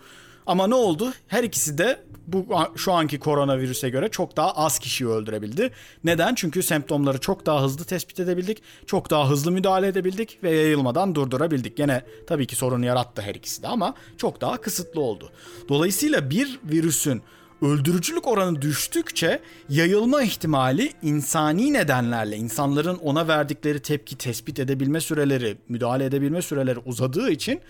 Ama 0.46 0.66
ne 0.66 0.74
oldu? 0.74 1.12
Her 1.28 1.44
ikisi 1.44 1.78
de 1.78 2.04
bu 2.26 2.46
şu 2.76 2.92
anki 2.92 3.18
koronavirüse 3.18 3.88
göre 3.88 4.08
çok 4.08 4.36
daha 4.36 4.52
az 4.52 4.78
kişiyi 4.78 5.08
öldürebildi. 5.08 5.70
Neden? 6.04 6.34
Çünkü 6.34 6.62
semptomları 6.62 7.18
çok 7.20 7.46
daha 7.46 7.62
hızlı 7.62 7.84
tespit 7.84 8.20
edebildik, 8.20 8.62
çok 8.86 9.10
daha 9.10 9.30
hızlı 9.30 9.52
müdahale 9.52 9.86
edebildik 9.86 10.38
ve 10.42 10.50
yayılmadan 10.50 11.14
durdurabildik. 11.14 11.76
Gene 11.76 12.02
tabii 12.26 12.46
ki 12.46 12.56
sorun 12.56 12.82
yarattı 12.82 13.22
her 13.22 13.34
ikisi 13.34 13.62
de 13.62 13.68
ama 13.68 13.94
çok 14.16 14.40
daha 14.40 14.60
kısıtlı 14.60 15.00
oldu. 15.00 15.30
Dolayısıyla 15.68 16.30
bir 16.30 16.60
virüsün 16.64 17.22
öldürücülük 17.62 18.28
oranı 18.28 18.62
düştükçe 18.62 19.40
yayılma 19.68 20.22
ihtimali 20.22 20.92
insani 21.02 21.72
nedenlerle 21.72 22.36
insanların 22.36 22.96
ona 22.96 23.28
verdikleri 23.28 23.80
tepki 23.80 24.18
tespit 24.18 24.58
edebilme 24.58 25.00
süreleri, 25.00 25.56
müdahale 25.68 26.04
edebilme 26.04 26.42
süreleri 26.42 26.78
uzadığı 26.78 27.30
için 27.30 27.60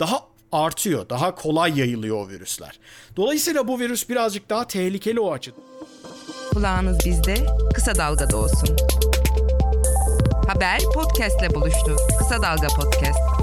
daha 0.00 0.20
artıyor. 0.52 1.08
Daha 1.08 1.34
kolay 1.34 1.78
yayılıyor 1.78 2.26
o 2.26 2.28
virüsler. 2.28 2.78
Dolayısıyla 3.16 3.68
bu 3.68 3.80
virüs 3.80 4.08
birazcık 4.08 4.50
daha 4.50 4.66
tehlikeli 4.66 5.20
o 5.20 5.32
açıdan. 5.32 5.60
Kulağınız 6.50 6.98
bizde, 7.06 7.34
kısa 7.74 7.94
dalgada 7.94 8.36
olsun. 8.36 8.76
Haber 10.48 10.80
podcastle 10.94 11.54
buluştu. 11.54 11.96
Kısa 12.18 12.42
Dalga 12.42 12.68
Podcast. 12.68 13.39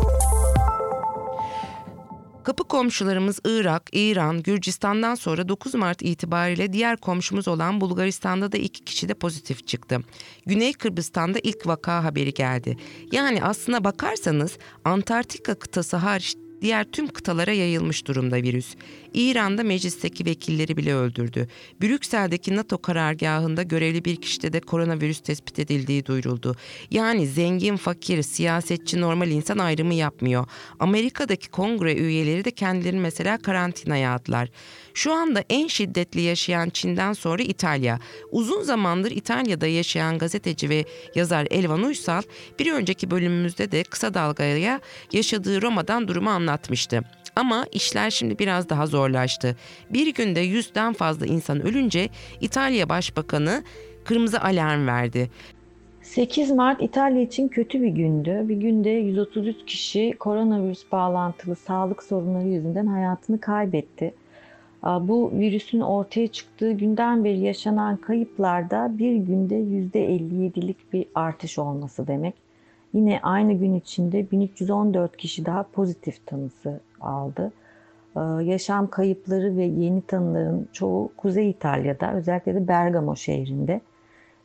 Kapı 2.48 2.63
komşularımız 2.63 3.39
Irak, 3.46 3.89
İran, 3.92 4.44
Gürcistan'dan 4.44 5.16
sonra 5.16 5.50
9 5.50 5.75
Mart 5.75 6.01
itibariyle 6.01 6.74
diğer 6.74 6.98
komşumuz 6.98 7.48
olan 7.48 7.82
Bulgaristan'da 7.82 8.51
da 8.51 8.58
iki 8.58 8.84
kişi 8.84 9.10
de 9.10 9.13
pozitif 9.13 9.68
çıktı. 9.68 10.00
Güney 10.46 10.74
Kıbrıs'tan 10.74 11.34
da 11.34 11.39
ilk 11.44 11.68
vaka 11.68 12.04
haberi 12.04 12.34
geldi. 12.34 12.77
Yani 13.12 13.44
aslına 13.44 13.84
bakarsanız 13.84 14.58
Antarktika 14.86 15.56
kıtası 15.56 15.98
hariç 15.98 16.36
diğer 16.62 16.84
tüm 16.92 17.08
kıtalara 17.08 17.51
yayılmış 17.51 18.08
durumda 18.08 18.36
virüs. 18.36 18.75
İran'da 19.17 19.63
meclisteki 19.63 20.25
vekilleri 20.25 20.77
bile 20.77 20.95
öldürdü. 20.95 21.47
Brüksel'deki 21.81 22.55
NATO 22.55 22.77
karargahında 22.77 23.63
görevli 23.63 24.05
bir 24.05 24.15
kişide 24.15 24.53
de 24.53 24.59
koronavirüs 24.59 25.19
tespit 25.19 25.59
edildiği 25.59 26.05
duyuruldu. 26.05 26.55
Yani 26.91 27.27
zengin, 27.27 27.75
fakir, 27.75 28.21
siyasetçi, 28.21 29.01
normal 29.01 29.29
insan 29.31 29.57
ayrımı 29.57 29.93
yapmıyor. 29.93 30.45
Amerika'daki 30.79 31.50
kongre 31.50 31.95
üyeleri 31.95 32.45
de 32.45 32.51
kendilerini 32.51 33.00
mesela 33.00 33.38
karantinaya 33.38 34.13
attılar. 34.13 34.50
Şu 34.93 35.13
anda 35.13 35.43
en 35.50 35.67
şiddetli 35.67 36.21
yaşayan 36.21 36.69
Çin'den 36.69 37.13
sonra 37.13 37.43
İtalya. 37.43 38.00
Uzun 38.31 38.62
zamandır 38.62 39.12
İtalya'da 39.12 39.67
yaşayan 39.67 40.17
gazeteci 40.17 40.69
ve 40.69 40.86
yazar 41.15 41.47
Elvan 41.51 41.83
Uysal 41.83 42.21
bir 42.59 42.71
önceki 42.71 43.12
bölümümüzde 43.12 43.71
de 43.71 43.83
kısa 43.83 44.13
dalgaya 44.13 44.81
yaşadığı 45.12 45.62
Roma'dan 45.62 46.07
durumu 46.07 46.29
anlatmıştı. 46.29 47.03
Ama 47.38 47.65
işler 47.72 48.10
şimdi 48.10 48.39
biraz 48.39 48.70
daha 48.70 48.86
zorlaştı. 48.86 49.56
Bir 49.89 50.13
günde 50.13 50.39
yüzden 50.39 50.94
fazla 50.94 51.25
insan 51.25 51.62
ölünce 51.62 52.10
İtalya 52.41 52.89
Başbakanı 52.89 53.63
kırmızı 54.03 54.41
alarm 54.41 54.88
verdi. 54.88 55.29
8 56.01 56.51
Mart 56.51 56.82
İtalya 56.82 57.22
için 57.22 57.48
kötü 57.48 57.82
bir 57.82 57.88
gündü. 57.88 58.41
Bir 58.44 58.56
günde 58.56 58.89
133 58.89 59.65
kişi 59.65 60.13
koronavirüs 60.20 60.91
bağlantılı 60.91 61.56
sağlık 61.56 62.03
sorunları 62.03 62.48
yüzünden 62.48 62.86
hayatını 62.86 63.39
kaybetti. 63.39 64.13
Bu 64.84 65.32
virüsün 65.34 65.79
ortaya 65.79 66.27
çıktığı 66.27 66.72
günden 66.72 67.24
beri 67.24 67.39
yaşanan 67.39 67.98
kayıplarda 67.98 68.98
bir 68.98 69.15
günde 69.15 69.56
%57'lik 69.56 70.94
bir 70.94 71.06
artış 71.15 71.60
olması 71.60 72.08
demek. 72.08 72.34
Yine 72.94 73.20
aynı 73.24 73.53
gün 73.53 73.74
içinde 73.74 74.32
1314 74.32 75.17
kişi 75.17 75.46
daha 75.46 75.63
pozitif 75.63 76.25
tanısı 76.25 76.79
aldı. 77.01 77.51
Ee, 78.16 78.20
yaşam 78.44 78.89
kayıpları 78.89 79.58
ve 79.58 79.63
yeni 79.63 80.01
tanıların 80.01 80.70
çoğu 80.74 81.12
Kuzey 81.18 81.50
İtalya'da, 81.50 82.13
özellikle 82.13 82.56
de 82.56 82.68
Bergamo 82.68 83.16
şehrinde. 83.16 83.82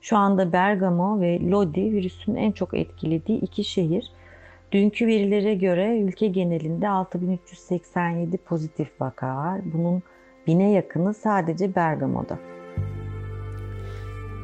Şu 0.01 0.17
anda 0.17 0.53
Bergamo 0.53 1.21
ve 1.21 1.51
Lodi 1.51 1.93
virüsün 1.93 2.35
en 2.35 2.53
çok 2.53 2.75
etkilediği 2.75 3.41
iki 3.41 3.65
şehir. 3.65 4.13
Dünkü 4.73 5.07
verilere 5.07 5.55
göre 5.55 5.99
ülke 5.99 6.27
genelinde 6.27 6.89
6387 6.89 8.37
pozitif 8.37 9.01
vaka 9.01 9.37
var. 9.37 9.61
Bunun 9.75 10.03
bine 10.47 10.71
yakını 10.71 11.15
sadece 11.15 11.75
Bergamo'da. 11.75 12.39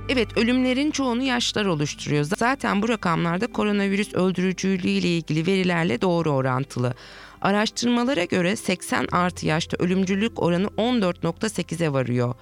Evet 0.08 0.38
ölümlerin 0.38 0.90
çoğunu 0.90 1.22
yaşlar 1.22 1.66
oluşturuyor. 1.66 2.24
Zaten 2.24 2.82
bu 2.82 2.88
rakamlarda 2.88 3.46
koronavirüs 3.46 4.14
öldürücülüğü 4.14 4.88
ile 4.88 5.08
ilgili 5.08 5.46
verilerle 5.46 6.00
doğru 6.00 6.30
orantılı. 6.30 6.94
Araştırmalara 7.40 8.24
göre 8.24 8.56
80 8.56 9.06
artı 9.12 9.46
yaşta 9.46 9.76
ölümcülük 9.80 10.42
oranı 10.42 10.66
14.8'e 10.66 11.92
varıyor. 11.92 12.34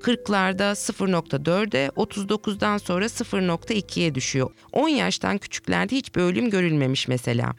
40'larda 0.00 0.72
0.4'e, 0.72 1.88
39'dan 1.88 2.78
sonra 2.78 3.04
0.2'ye 3.04 4.14
düşüyor. 4.14 4.50
10 4.72 4.88
yaştan 4.88 5.38
küçüklerde 5.38 5.96
hiçbir 5.96 6.20
ölüm 6.20 6.50
görülmemiş 6.50 7.08
mesela. 7.08 7.52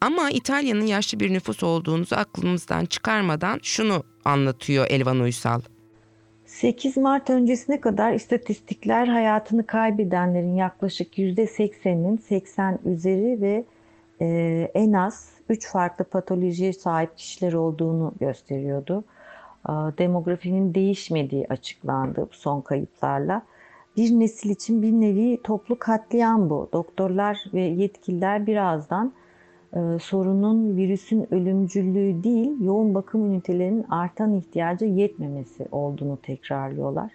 Ama 0.00 0.30
İtalya'nın 0.30 0.86
yaşlı 0.86 1.20
bir 1.20 1.32
nüfus 1.32 1.62
olduğunuzu 1.62 2.16
aklımızdan 2.16 2.84
çıkarmadan 2.84 3.60
şunu 3.62 4.04
anlatıyor 4.24 4.86
Elvan 4.90 5.20
Uysal. 5.20 5.60
8 6.46 6.96
Mart 6.96 7.30
öncesine 7.30 7.80
kadar 7.80 8.12
istatistikler 8.12 9.06
hayatını 9.06 9.66
kaybedenlerin 9.66 10.54
yaklaşık 10.54 11.18
%80'inin 11.18 12.16
80 12.16 12.78
üzeri 12.84 13.40
ve 13.40 13.64
e, 14.20 14.70
en 14.74 14.92
az 14.92 15.28
3 15.50 15.68
farklı 15.68 16.04
patolojiye 16.04 16.72
sahip 16.72 17.16
kişiler 17.18 17.52
olduğunu 17.52 18.12
gösteriyordu. 18.20 19.04
Demografinin 19.98 20.74
değişmediği 20.74 21.46
açıklandı 21.48 22.28
son 22.30 22.60
kayıplarla. 22.60 23.42
Bir 23.96 24.10
nesil 24.10 24.50
için 24.50 24.82
bir 24.82 24.92
nevi 24.92 25.42
toplu 25.44 25.78
katliam 25.78 26.50
bu. 26.50 26.68
Doktorlar 26.72 27.44
ve 27.54 27.60
yetkililer 27.60 28.46
birazdan 28.46 29.12
e, 29.72 29.78
sorunun 30.00 30.76
virüsün 30.76 31.34
ölümcüllüğü 31.34 32.24
değil, 32.24 32.60
yoğun 32.60 32.94
bakım 32.94 33.26
ünitelerinin 33.26 33.82
artan 33.90 34.34
ihtiyacı 34.34 34.84
yetmemesi 34.84 35.68
olduğunu 35.72 36.18
tekrarlıyorlar. 36.22 37.12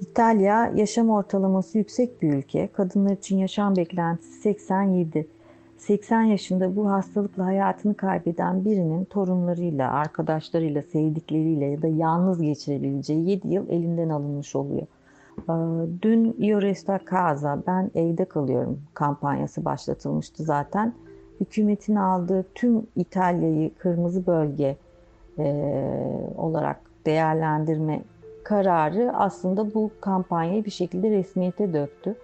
İtalya 0.00 0.72
yaşam 0.74 1.10
ortalaması 1.10 1.78
yüksek 1.78 2.22
bir 2.22 2.32
ülke. 2.32 2.66
Kadınlar 2.72 3.12
için 3.12 3.38
yaşam 3.38 3.76
beklentisi 3.76 4.40
87. 4.40 5.28
80 5.84 6.22
yaşında 6.22 6.76
bu 6.76 6.90
hastalıkla 6.90 7.46
hayatını 7.46 7.94
kaybeden 7.94 8.64
birinin 8.64 9.04
torunlarıyla, 9.04 9.92
arkadaşlarıyla, 9.92 10.82
sevdikleriyle 10.82 11.64
ya 11.64 11.82
da 11.82 11.86
yalnız 11.86 12.42
geçirebileceği 12.42 13.30
7 13.30 13.48
yıl 13.48 13.68
elinden 13.68 14.08
alınmış 14.08 14.56
oluyor. 14.56 14.86
Dün 16.02 16.36
Io 16.38 16.62
Resta 16.62 17.00
Casa, 17.10 17.62
ben 17.66 17.90
evde 17.94 18.24
kalıyorum 18.24 18.80
kampanyası 18.94 19.64
başlatılmıştı 19.64 20.42
zaten 20.44 20.94
hükümetin 21.40 21.96
aldığı 21.96 22.46
tüm 22.54 22.86
İtalya'yı 22.96 23.74
kırmızı 23.74 24.26
bölge 24.26 24.76
e, 25.38 25.44
olarak 26.36 26.80
değerlendirme 27.06 28.02
kararı 28.44 29.12
aslında 29.14 29.74
bu 29.74 29.90
kampanyayı 30.00 30.64
bir 30.64 30.70
şekilde 30.70 31.10
resmiyete 31.10 31.72
döktü. 31.72 32.16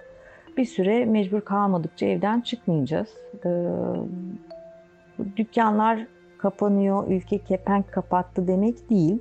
Bir 0.57 0.65
süre 0.65 1.05
mecbur 1.05 1.41
kalmadıkça 1.41 2.07
evden 2.07 2.41
çıkmayacağız. 2.41 3.09
Dükkanlar 5.37 6.07
kapanıyor, 6.39 7.09
ülke 7.09 7.39
kepenk 7.39 7.93
kapattı 7.93 8.49
demek 8.49 8.91
değil. 8.91 9.19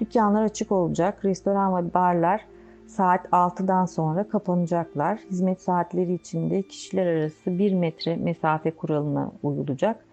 Dükkanlar 0.00 0.42
açık 0.42 0.72
olacak, 0.72 1.24
restoran 1.24 1.76
ve 1.76 1.94
barlar 1.94 2.40
saat 2.86 3.26
6'dan 3.26 3.86
sonra 3.86 4.28
kapanacaklar. 4.28 5.18
Hizmet 5.30 5.62
saatleri 5.62 6.14
içinde 6.14 6.62
kişiler 6.62 7.06
arası 7.06 7.58
1 7.58 7.72
metre 7.74 8.16
mesafe 8.16 8.70
kuralına 8.70 9.32
uyulacak. 9.42 10.04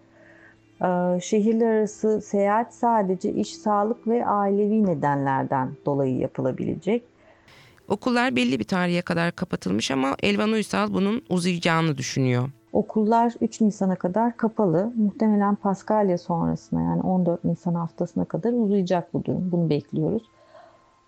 Şehirler 1.22 1.66
arası 1.66 2.20
seyahat 2.20 2.74
sadece 2.74 3.32
iş, 3.32 3.56
sağlık 3.56 4.06
ve 4.06 4.26
ailevi 4.26 4.86
nedenlerden 4.86 5.70
dolayı 5.86 6.18
yapılabilecek. 6.18 7.04
Okullar 7.88 8.36
belli 8.36 8.58
bir 8.58 8.64
tarihe 8.64 9.02
kadar 9.02 9.32
kapatılmış 9.32 9.90
ama 9.90 10.16
Elvan 10.22 10.52
Uysal 10.52 10.94
bunun 10.94 11.22
uzayacağını 11.28 11.98
düşünüyor. 11.98 12.48
Okullar 12.72 13.34
3 13.40 13.60
Nisan'a 13.60 13.96
kadar 13.96 14.36
kapalı. 14.36 14.92
Muhtemelen 14.96 15.54
Paskalya 15.54 16.18
sonrasına 16.18 16.82
yani 16.82 17.02
14 17.02 17.44
Nisan 17.44 17.74
haftasına 17.74 18.24
kadar 18.24 18.52
uzayacak 18.52 19.14
bu 19.14 19.24
durum. 19.24 19.52
Bunu 19.52 19.70
bekliyoruz. 19.70 20.22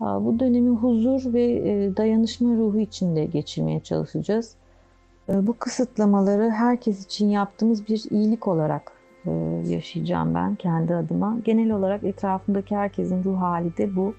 Bu 0.01 0.39
dönemi 0.41 0.77
huzur 0.77 1.33
ve 1.33 1.43
e, 1.43 1.97
dayanışma 1.97 2.57
ruhu 2.57 2.79
içinde 2.79 3.25
geçirmeye 3.25 3.81
çalışacağız. 3.81 4.55
E, 5.29 5.47
bu 5.47 5.53
kısıtlamaları 5.53 6.51
herkes 6.51 7.05
için 7.05 7.29
yaptığımız 7.29 7.89
bir 7.89 8.05
iyilik 8.11 8.49
olarak 8.49 8.93
e, 9.27 9.31
yaşayacağım 9.67 10.35
ben 10.35 10.55
kendi 10.55 10.95
adıma. 10.95 11.39
Genel 11.45 11.71
olarak 11.71 12.05
etrafındaki 12.05 12.77
herkesin 12.77 13.25
ruh 13.25 13.41
hali 13.41 13.77
de 13.77 13.97
bu. 13.97 14.15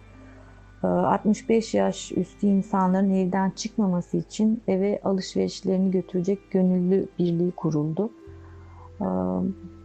65 0.84 1.74
yaş 1.74 2.12
üstü 2.12 2.48
insanların 2.48 3.10
evden 3.10 3.50
çıkmaması 3.50 4.18
için 4.18 4.62
eve 4.68 5.00
alışverişlerini 5.04 5.92
götürecek 5.92 6.52
gönüllü 6.52 7.08
birliği 7.20 7.52
kuruldu. 7.52 8.12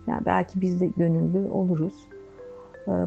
Yani 0.07 0.27
belki 0.27 0.61
biz 0.61 0.81
de 0.81 0.87
gönüllü 0.97 1.51
oluruz. 1.51 1.95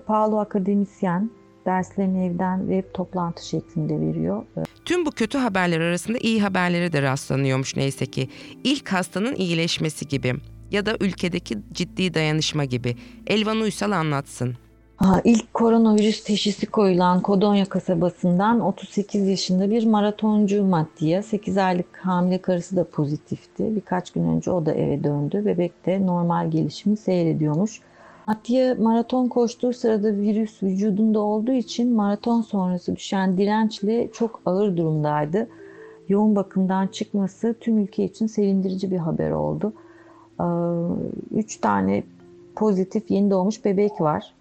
Paolo 0.05 0.37
akademisyen, 0.37 1.31
derslerini 1.65 2.25
evden 2.25 2.59
web 2.59 2.93
toplantı 2.93 3.47
şeklinde 3.47 3.99
veriyor. 3.99 4.45
Tüm 4.85 5.05
bu 5.05 5.11
kötü 5.11 5.37
haberler 5.37 5.79
arasında 5.79 6.17
iyi 6.17 6.41
haberlere 6.41 6.93
de 6.93 7.01
rastlanıyormuş 7.01 7.75
neyse 7.75 8.05
ki. 8.05 8.29
İlk 8.63 8.89
hastanın 8.89 9.35
iyileşmesi 9.35 10.07
gibi 10.07 10.33
ya 10.71 10.85
da 10.85 10.97
ülkedeki 10.99 11.57
ciddi 11.71 12.13
dayanışma 12.13 12.65
gibi. 12.65 12.95
Elvan 13.27 13.57
Uysal 13.57 13.91
anlatsın. 13.91 14.55
İlk 15.23 15.53
koronavirüs 15.53 16.23
teşhisi 16.23 16.65
koyulan 16.65 17.21
Kodonya 17.21 17.65
kasabasından 17.65 18.59
38 18.59 19.27
yaşında 19.27 19.69
bir 19.69 19.85
maratoncu 19.85 20.63
Mattia, 20.63 21.21
8 21.21 21.57
aylık 21.57 21.97
hamile 21.97 22.37
karısı 22.37 22.75
da 22.75 22.83
pozitifti. 22.83 23.75
Birkaç 23.75 24.11
gün 24.11 24.23
önce 24.23 24.51
o 24.51 24.65
da 24.65 24.73
eve 24.73 25.03
döndü. 25.03 25.45
Bebek 25.45 25.85
de 25.85 26.05
normal 26.05 26.51
gelişimi 26.51 26.97
seyrediyormuş. 26.97 27.81
Atiye 28.27 28.73
maraton 28.73 29.27
koştuğu 29.27 29.73
sırada 29.73 30.17
virüs 30.17 30.63
vücudunda 30.63 31.19
olduğu 31.19 31.51
için 31.51 31.93
maraton 31.93 32.41
sonrası 32.41 32.95
düşen 32.95 33.37
dirençle 33.37 34.11
çok 34.11 34.41
ağır 34.45 34.77
durumdaydı. 34.77 35.47
Yoğun 36.09 36.35
bakımdan 36.35 36.87
çıkması 36.87 37.55
tüm 37.59 37.77
ülke 37.77 38.03
için 38.03 38.27
sevindirici 38.27 38.91
bir 38.91 38.97
haber 38.97 39.31
oldu. 39.31 39.73
Ee, 40.39 40.43
üç 41.31 41.57
tane 41.57 42.03
pozitif 42.55 43.11
yeni 43.11 43.31
doğmuş 43.31 43.65
bebek 43.65 44.01
var. 44.01 44.33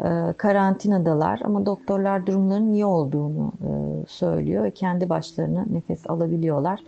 Ee, 0.00 0.34
karantinadalar 0.36 1.40
ama 1.44 1.66
doktorlar 1.66 2.26
durumlarının 2.26 2.72
iyi 2.72 2.84
olduğunu 2.84 3.52
e, 3.62 3.70
söylüyor 4.08 4.64
ve 4.64 4.70
kendi 4.70 5.08
başlarına 5.08 5.66
nefes 5.70 6.10
alabiliyorlar. 6.10 6.80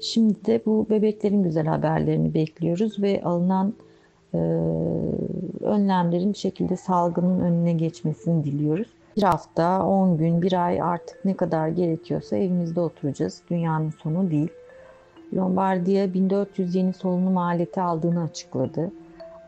Şimdi 0.00 0.44
de 0.46 0.62
bu 0.66 0.86
bebeklerin 0.90 1.42
güzel 1.42 1.66
haberlerini 1.66 2.34
bekliyoruz 2.34 3.02
ve 3.02 3.22
alınan 3.24 3.74
e, 4.34 4.38
önlemlerin 5.60 6.32
bir 6.32 6.38
şekilde 6.38 6.76
salgının 6.76 7.40
önüne 7.40 7.72
geçmesini 7.72 8.44
diliyoruz. 8.44 8.88
Bir 9.16 9.22
hafta, 9.22 9.86
10 9.86 10.16
gün, 10.16 10.42
bir 10.42 10.66
ay 10.66 10.82
artık 10.82 11.24
ne 11.24 11.34
kadar 11.34 11.68
gerekiyorsa 11.68 12.36
evimizde 12.36 12.80
oturacağız. 12.80 13.42
Dünyanın 13.50 13.90
sonu 13.90 14.30
değil. 14.30 14.48
Lombardiya 15.34 16.14
1400 16.14 16.74
yeni 16.74 16.92
solunum 16.92 17.38
aleti 17.38 17.80
aldığını 17.80 18.22
açıkladı. 18.22 18.90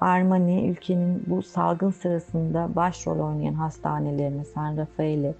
Armani 0.03 0.69
ülkenin 0.69 1.23
bu 1.27 1.43
salgın 1.43 1.91
sırasında 1.91 2.71
başrol 2.77 3.19
oynayan 3.19 3.55
hastanelerine 3.55 4.45
San 4.45 4.77
Raffaele, 4.77 5.35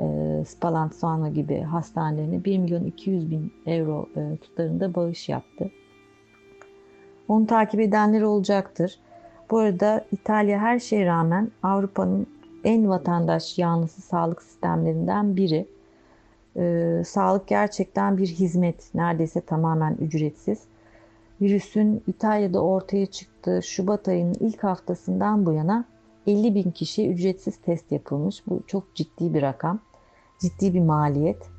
e, 0.00 0.04
Spallanzano 0.46 1.32
gibi 1.32 1.60
hastanelerine 1.60 2.44
1 2.44 2.58
milyon 2.58 2.84
200 2.84 3.30
bin 3.30 3.52
euro 3.66 4.08
e, 4.16 4.36
tutarında 4.36 4.94
bağış 4.94 5.28
yaptı. 5.28 5.70
Onu 7.28 7.46
takip 7.46 7.80
edenler 7.80 8.22
olacaktır. 8.22 8.98
Bu 9.50 9.58
arada 9.58 10.04
İtalya 10.12 10.58
her 10.58 10.78
şeye 10.78 11.06
rağmen 11.06 11.50
Avrupa'nın 11.62 12.26
en 12.64 12.88
vatandaş 12.88 13.58
yanlısı 13.58 14.02
sağlık 14.02 14.42
sistemlerinden 14.42 15.36
biri. 15.36 15.66
Ee, 16.56 17.02
sağlık 17.06 17.48
gerçekten 17.48 18.18
bir 18.18 18.26
hizmet, 18.26 18.94
neredeyse 18.94 19.40
tamamen 19.40 19.96
ücretsiz. 20.00 20.58
Virüsün 21.40 22.02
İtalya'da 22.06 22.62
ortaya 22.62 23.06
çıktığı 23.06 23.62
Şubat 23.62 24.08
ayının 24.08 24.36
ilk 24.40 24.64
haftasından 24.64 25.46
bu 25.46 25.52
yana 25.52 25.84
50 26.26 26.54
bin 26.54 26.70
kişiye 26.70 27.08
ücretsiz 27.08 27.56
test 27.56 27.92
yapılmış. 27.92 28.46
Bu 28.46 28.62
çok 28.66 28.94
ciddi 28.94 29.34
bir 29.34 29.42
rakam, 29.42 29.80
ciddi 30.40 30.74
bir 30.74 30.80
maliyet. 30.80 31.50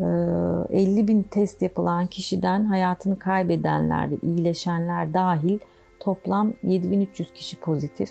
50 0.00 1.08
bin 1.08 1.22
test 1.22 1.62
yapılan 1.62 2.06
kişiden 2.06 2.64
hayatını 2.64 3.18
kaybedenler 3.18 4.10
ve 4.10 4.16
iyileşenler 4.22 5.14
dahil 5.14 5.58
toplam 6.00 6.52
7300 6.62 7.32
kişi 7.32 7.60
pozitif. 7.60 8.10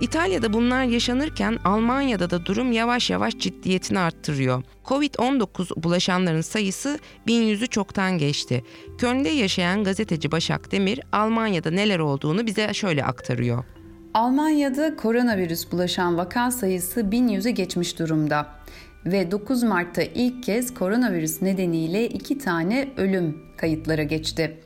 İtalya'da 0.00 0.52
bunlar 0.52 0.84
yaşanırken 0.84 1.58
Almanya'da 1.64 2.30
da 2.30 2.46
durum 2.46 2.72
yavaş 2.72 3.10
yavaş 3.10 3.38
ciddiyetini 3.38 3.98
arttırıyor. 3.98 4.62
Covid-19 4.84 5.82
bulaşanların 5.82 6.40
sayısı 6.40 6.98
1100'ü 7.26 7.66
çoktan 7.66 8.18
geçti. 8.18 8.64
Köln'de 8.98 9.28
yaşayan 9.28 9.84
gazeteci 9.84 10.32
Başak 10.32 10.72
Demir 10.72 11.00
Almanya'da 11.12 11.70
neler 11.70 11.98
olduğunu 11.98 12.46
bize 12.46 12.74
şöyle 12.74 13.04
aktarıyor. 13.04 13.64
Almanya'da 14.14 14.96
koronavirüs 14.96 15.72
bulaşan 15.72 16.16
vaka 16.16 16.50
sayısı 16.50 17.00
1100'ü 17.00 17.50
geçmiş 17.50 17.98
durumda 17.98 18.46
ve 19.06 19.30
9 19.30 19.62
Mart'ta 19.62 20.02
ilk 20.02 20.42
kez 20.42 20.74
koronavirüs 20.74 21.42
nedeniyle 21.42 22.08
iki 22.08 22.38
tane 22.38 22.88
ölüm 22.96 23.42
kayıtlara 23.56 24.02
geçti. 24.02 24.60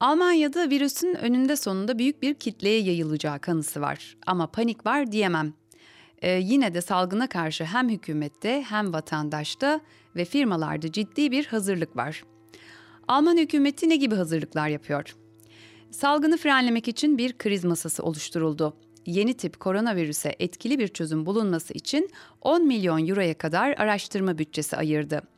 Almanya'da 0.00 0.70
virüsün 0.70 1.14
önünde 1.14 1.56
sonunda 1.56 1.98
büyük 1.98 2.22
bir 2.22 2.34
kitleye 2.34 2.80
yayılacağı 2.80 3.38
kanısı 3.38 3.80
var. 3.80 4.16
Ama 4.26 4.46
panik 4.46 4.86
var 4.86 5.12
diyemem. 5.12 5.52
Ee, 6.22 6.30
yine 6.30 6.74
de 6.74 6.80
salgına 6.80 7.28
karşı 7.28 7.64
hem 7.64 7.88
hükümette 7.88 8.64
hem 8.68 8.92
vatandaşta 8.92 9.80
ve 10.16 10.24
firmalarda 10.24 10.92
ciddi 10.92 11.30
bir 11.30 11.46
hazırlık 11.46 11.96
var. 11.96 12.24
Alman 13.08 13.36
hükümeti 13.36 13.88
ne 13.88 13.96
gibi 13.96 14.14
hazırlıklar 14.14 14.68
yapıyor? 14.68 15.16
Salgını 15.90 16.36
frenlemek 16.36 16.88
için 16.88 17.18
bir 17.18 17.38
kriz 17.38 17.64
masası 17.64 18.02
oluşturuldu. 18.02 18.76
Yeni 19.06 19.34
tip 19.34 19.60
koronavirüse 19.60 20.36
etkili 20.38 20.78
bir 20.78 20.88
çözüm 20.88 21.26
bulunması 21.26 21.74
için 21.74 22.10
10 22.40 22.66
milyon 22.66 23.08
euroya 23.08 23.38
kadar 23.38 23.74
araştırma 23.78 24.38
bütçesi 24.38 24.76
ayırdı. 24.76 25.33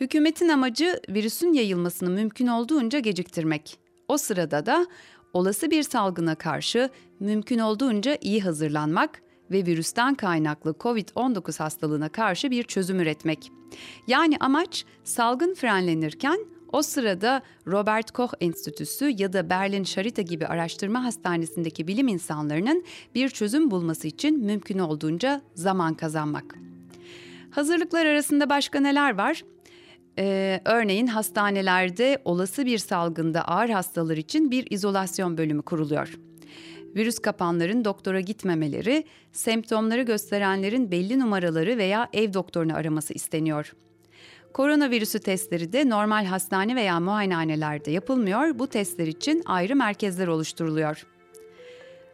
Hükümetin 0.00 0.48
amacı 0.48 1.00
virüsün 1.08 1.52
yayılmasını 1.52 2.10
mümkün 2.10 2.46
olduğunca 2.46 2.98
geciktirmek. 2.98 3.78
O 4.08 4.16
sırada 4.16 4.66
da 4.66 4.86
olası 5.32 5.70
bir 5.70 5.82
salgına 5.82 6.34
karşı 6.34 6.90
mümkün 7.20 7.58
olduğunca 7.58 8.18
iyi 8.20 8.40
hazırlanmak 8.40 9.22
ve 9.50 9.66
virüsten 9.66 10.14
kaynaklı 10.14 10.70
COVID-19 10.70 11.58
hastalığına 11.58 12.08
karşı 12.08 12.50
bir 12.50 12.62
çözüm 12.62 13.00
üretmek. 13.00 13.52
Yani 14.06 14.36
amaç 14.40 14.84
salgın 15.04 15.54
frenlenirken 15.54 16.38
o 16.72 16.82
sırada 16.82 17.42
Robert 17.66 18.10
Koch 18.10 18.32
Enstitüsü 18.40 19.14
ya 19.18 19.32
da 19.32 19.50
Berlin 19.50 19.84
Charité 19.84 20.22
gibi 20.22 20.46
araştırma 20.46 21.04
hastanesindeki 21.04 21.88
bilim 21.88 22.08
insanlarının 22.08 22.84
bir 23.14 23.28
çözüm 23.28 23.70
bulması 23.70 24.08
için 24.08 24.44
mümkün 24.44 24.78
olduğunca 24.78 25.42
zaman 25.54 25.94
kazanmak. 25.94 26.54
Hazırlıklar 27.50 28.06
arasında 28.06 28.50
başka 28.50 28.80
neler 28.80 29.14
var? 29.16 29.42
Ee, 30.18 30.60
örneğin 30.64 31.06
hastanelerde 31.06 32.22
olası 32.24 32.66
bir 32.66 32.78
salgında 32.78 33.42
ağır 33.42 33.68
hastalar 33.68 34.16
için 34.16 34.50
bir 34.50 34.66
izolasyon 34.70 35.38
bölümü 35.38 35.62
kuruluyor. 35.62 36.18
Virüs 36.96 37.18
kapanların 37.18 37.84
doktora 37.84 38.20
gitmemeleri, 38.20 39.04
semptomları 39.32 40.02
gösterenlerin 40.02 40.90
belli 40.90 41.18
numaraları 41.18 41.78
veya 41.78 42.08
ev 42.12 42.34
doktorunu 42.34 42.76
araması 42.76 43.14
isteniyor. 43.14 43.72
Koronavirüsü 44.52 45.18
testleri 45.18 45.72
de 45.72 45.88
normal 45.88 46.24
hastane 46.24 46.76
veya 46.76 47.00
muayenehanelerde 47.00 47.90
yapılmıyor. 47.90 48.58
Bu 48.58 48.66
testler 48.66 49.06
için 49.06 49.42
ayrı 49.46 49.76
merkezler 49.76 50.26
oluşturuluyor. 50.26 51.06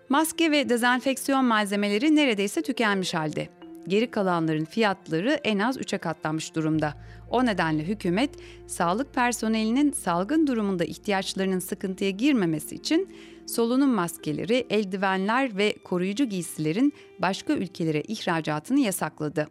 Maske 0.08 0.50
ve 0.50 0.68
dezenfeksiyon 0.68 1.44
malzemeleri 1.44 2.16
neredeyse 2.16 2.62
tükenmiş 2.62 3.14
halde. 3.14 3.55
Geri 3.88 4.10
kalanların 4.10 4.64
fiyatları 4.64 5.30
en 5.30 5.58
az 5.58 5.76
3'e 5.76 5.98
katlanmış 5.98 6.54
durumda. 6.54 6.94
O 7.30 7.46
nedenle 7.46 7.84
hükümet 7.84 8.30
sağlık 8.66 9.14
personelinin 9.14 9.92
salgın 9.92 10.46
durumunda 10.46 10.84
ihtiyaçlarının 10.84 11.58
sıkıntıya 11.58 12.10
girmemesi 12.10 12.74
için 12.74 13.14
solunum 13.46 13.90
maskeleri, 13.90 14.66
eldivenler 14.70 15.56
ve 15.56 15.76
koruyucu 15.84 16.24
giysilerin 16.24 16.92
başka 17.18 17.52
ülkelere 17.52 18.00
ihracatını 18.00 18.80
yasakladı. 18.80 19.46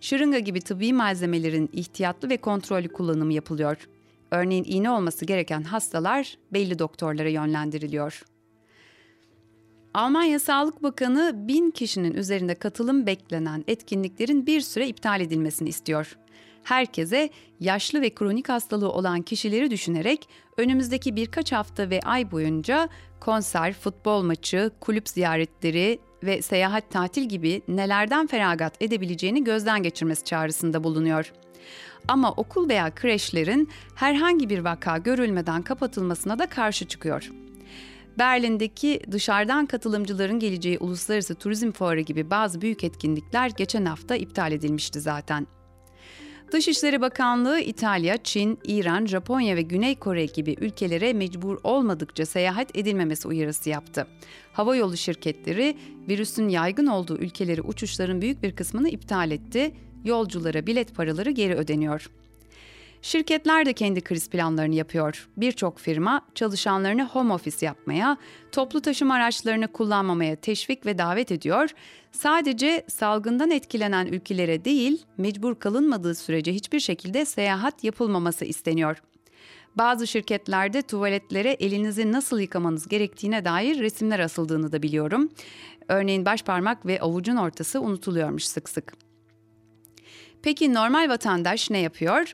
Şırınga 0.00 0.38
gibi 0.38 0.60
tıbbi 0.60 0.92
malzemelerin 0.92 1.70
ihtiyatlı 1.72 2.30
ve 2.30 2.36
kontrollü 2.36 2.88
kullanımı 2.88 3.32
yapılıyor. 3.32 3.88
Örneğin 4.30 4.64
iğne 4.64 4.90
olması 4.90 5.24
gereken 5.24 5.62
hastalar 5.62 6.38
belli 6.52 6.78
doktorlara 6.78 7.28
yönlendiriliyor. 7.28 8.22
Almanya 9.94 10.38
Sağlık 10.38 10.82
Bakanı 10.82 11.48
bin 11.48 11.70
kişinin 11.70 12.14
üzerinde 12.14 12.54
katılım 12.54 13.06
beklenen 13.06 13.64
etkinliklerin 13.68 14.46
bir 14.46 14.60
süre 14.60 14.88
iptal 14.88 15.20
edilmesini 15.20 15.68
istiyor. 15.68 16.18
Herkese 16.62 17.30
yaşlı 17.60 18.00
ve 18.00 18.14
kronik 18.14 18.48
hastalığı 18.48 18.92
olan 18.92 19.22
kişileri 19.22 19.70
düşünerek 19.70 20.28
önümüzdeki 20.56 21.16
birkaç 21.16 21.52
hafta 21.52 21.90
ve 21.90 22.00
ay 22.00 22.30
boyunca 22.30 22.88
konser, 23.20 23.72
futbol 23.72 24.22
maçı, 24.22 24.70
kulüp 24.80 25.08
ziyaretleri 25.08 25.98
ve 26.22 26.42
seyahat 26.42 26.90
tatil 26.90 27.22
gibi 27.22 27.62
nelerden 27.68 28.26
feragat 28.26 28.82
edebileceğini 28.82 29.44
gözden 29.44 29.82
geçirmesi 29.82 30.24
çağrısında 30.24 30.84
bulunuyor. 30.84 31.32
Ama 32.08 32.32
okul 32.32 32.68
veya 32.68 32.94
kreşlerin 32.94 33.68
herhangi 33.94 34.50
bir 34.50 34.58
vaka 34.58 34.98
görülmeden 34.98 35.62
kapatılmasına 35.62 36.38
da 36.38 36.46
karşı 36.46 36.88
çıkıyor. 36.88 37.43
Berlin'deki 38.18 39.00
dışarıdan 39.10 39.66
katılımcıların 39.66 40.38
geleceği 40.38 40.78
Uluslararası 40.78 41.34
Turizm 41.34 41.72
Fuarı 41.72 42.00
gibi 42.00 42.30
bazı 42.30 42.60
büyük 42.60 42.84
etkinlikler 42.84 43.50
geçen 43.56 43.84
hafta 43.84 44.16
iptal 44.16 44.52
edilmişti 44.52 45.00
zaten. 45.00 45.46
Dışişleri 46.52 47.00
Bakanlığı 47.00 47.60
İtalya, 47.60 48.16
Çin, 48.16 48.58
İran, 48.64 49.06
Japonya 49.06 49.56
ve 49.56 49.62
Güney 49.62 49.98
Kore 49.98 50.26
gibi 50.26 50.56
ülkelere 50.60 51.12
mecbur 51.12 51.58
olmadıkça 51.64 52.26
seyahat 52.26 52.76
edilmemesi 52.76 53.28
uyarısı 53.28 53.70
yaptı. 53.70 54.06
Havayolu 54.52 54.96
şirketleri 54.96 55.76
virüsün 56.08 56.48
yaygın 56.48 56.86
olduğu 56.86 57.18
ülkeleri 57.18 57.62
uçuşların 57.62 58.22
büyük 58.22 58.42
bir 58.42 58.56
kısmını 58.56 58.88
iptal 58.88 59.30
etti. 59.30 59.74
Yolculara 60.04 60.66
bilet 60.66 60.94
paraları 60.94 61.30
geri 61.30 61.54
ödeniyor. 61.54 62.10
Şirketler 63.04 63.66
de 63.66 63.72
kendi 63.72 64.00
kriz 64.00 64.28
planlarını 64.28 64.74
yapıyor. 64.74 65.28
Birçok 65.36 65.78
firma 65.78 66.20
çalışanlarını 66.34 67.04
home 67.04 67.34
office 67.34 67.66
yapmaya, 67.66 68.16
toplu 68.52 68.80
taşıma 68.80 69.14
araçlarını 69.14 69.68
kullanmamaya 69.68 70.36
teşvik 70.36 70.86
ve 70.86 70.98
davet 70.98 71.32
ediyor. 71.32 71.70
Sadece 72.12 72.84
salgından 72.88 73.50
etkilenen 73.50 74.06
ülkelere 74.06 74.64
değil, 74.64 75.02
mecbur 75.16 75.54
kalınmadığı 75.54 76.14
sürece 76.14 76.52
hiçbir 76.52 76.80
şekilde 76.80 77.24
seyahat 77.24 77.84
yapılmaması 77.84 78.44
isteniyor. 78.44 79.02
Bazı 79.76 80.06
şirketlerde 80.06 80.82
tuvaletlere 80.82 81.50
elinizi 81.50 82.12
nasıl 82.12 82.40
yıkamanız 82.40 82.88
gerektiğine 82.88 83.44
dair 83.44 83.78
resimler 83.78 84.20
asıldığını 84.20 84.72
da 84.72 84.82
biliyorum. 84.82 85.28
Örneğin 85.88 86.24
baş 86.24 86.42
parmak 86.42 86.86
ve 86.86 87.00
avucun 87.00 87.36
ortası 87.36 87.80
unutuluyormuş 87.80 88.44
sık 88.44 88.68
sık. 88.68 88.92
Peki 90.42 90.74
normal 90.74 91.08
vatandaş 91.08 91.70
ne 91.70 91.78
yapıyor? 91.78 92.32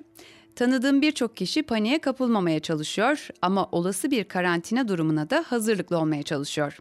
Tanıdığım 0.56 1.02
birçok 1.02 1.36
kişi 1.36 1.62
paniğe 1.62 1.98
kapılmamaya 1.98 2.60
çalışıyor 2.60 3.28
ama 3.42 3.68
olası 3.72 4.10
bir 4.10 4.24
karantina 4.24 4.88
durumuna 4.88 5.30
da 5.30 5.44
hazırlıklı 5.48 5.98
olmaya 5.98 6.22
çalışıyor. 6.22 6.78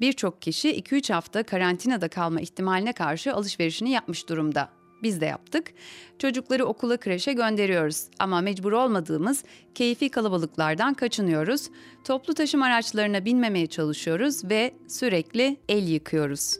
Birçok 0.00 0.42
kişi 0.42 0.80
2-3 0.80 1.12
hafta 1.12 1.42
karantinada 1.42 2.08
kalma 2.08 2.40
ihtimaline 2.40 2.92
karşı 2.92 3.34
alışverişini 3.34 3.90
yapmış 3.90 4.28
durumda. 4.28 4.68
Biz 5.02 5.20
de 5.20 5.26
yaptık. 5.26 5.72
Çocukları 6.18 6.64
okula 6.64 6.96
kreşe 6.96 7.32
gönderiyoruz 7.32 8.04
ama 8.18 8.40
mecbur 8.40 8.72
olmadığımız 8.72 9.44
keyfi 9.74 10.08
kalabalıklardan 10.08 10.94
kaçınıyoruz. 10.94 11.70
Toplu 12.04 12.34
taşıma 12.34 12.66
araçlarına 12.66 13.24
binmemeye 13.24 13.66
çalışıyoruz 13.66 14.44
ve 14.44 14.74
sürekli 14.88 15.56
el 15.68 15.88
yıkıyoruz. 15.88 16.56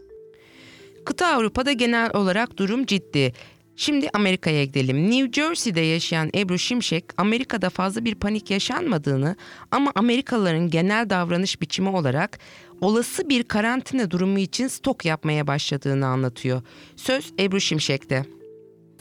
Kıta 1.05 1.27
Avrupa'da 1.27 1.73
genel 1.73 2.11
olarak 2.15 2.57
durum 2.57 2.87
ciddi. 2.87 3.33
Şimdi 3.77 4.09
Amerika'ya 4.15 4.65
gidelim. 4.65 5.11
New 5.11 5.43
Jersey'de 5.43 5.81
yaşayan 5.81 6.31
Ebru 6.35 6.59
Şimşek, 6.59 7.05
Amerika'da 7.17 7.71
fazla 7.71 8.05
bir 8.05 8.15
panik 8.15 8.51
yaşanmadığını 8.51 9.37
ama 9.71 9.93
Amerikalıların 9.95 10.71
genel 10.71 11.11
davranış 11.11 11.61
biçimi 11.61 11.89
olarak 11.89 12.39
olası 12.81 13.29
bir 13.29 13.43
karantina 13.43 14.11
durumu 14.11 14.39
için 14.39 14.69
stok 14.69 15.05
yapmaya 15.05 15.47
başladığını 15.47 16.07
anlatıyor. 16.07 16.63
Söz 16.97 17.33
Ebru 17.39 17.61
Şimşek'te. 17.61 18.36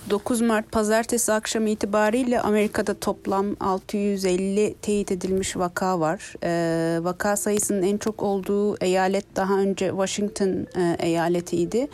9 0.10 0.42
Mart 0.42 0.72
pazartesi 0.72 1.34
akşamı 1.34 1.70
itibariyle 1.70 2.42
Amerika'da 2.42 2.94
toplam 2.94 3.56
650 3.60 4.76
teyit 4.82 5.12
edilmiş 5.12 5.58
vaka 5.58 6.00
var. 6.00 6.34
Ee, 6.44 7.00
vaka 7.04 7.36
sayısının 7.36 7.84
en 7.84 7.98
çok 7.98 8.24
olduğu 8.24 8.78
eyalet 8.78 9.36
daha 9.36 9.60
önce 9.60 9.90
Washington 9.90 10.68
e, 10.78 10.96
eyaletiydi. 11.00 11.88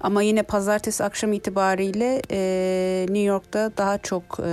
Ama 0.00 0.22
yine 0.22 0.42
pazartesi 0.42 1.04
akşamı 1.04 1.34
itibariyle 1.34 2.22
e, 2.30 3.06
New 3.08 3.24
York'ta 3.24 3.72
daha 3.76 3.98
çok 3.98 4.40
e, 4.44 4.50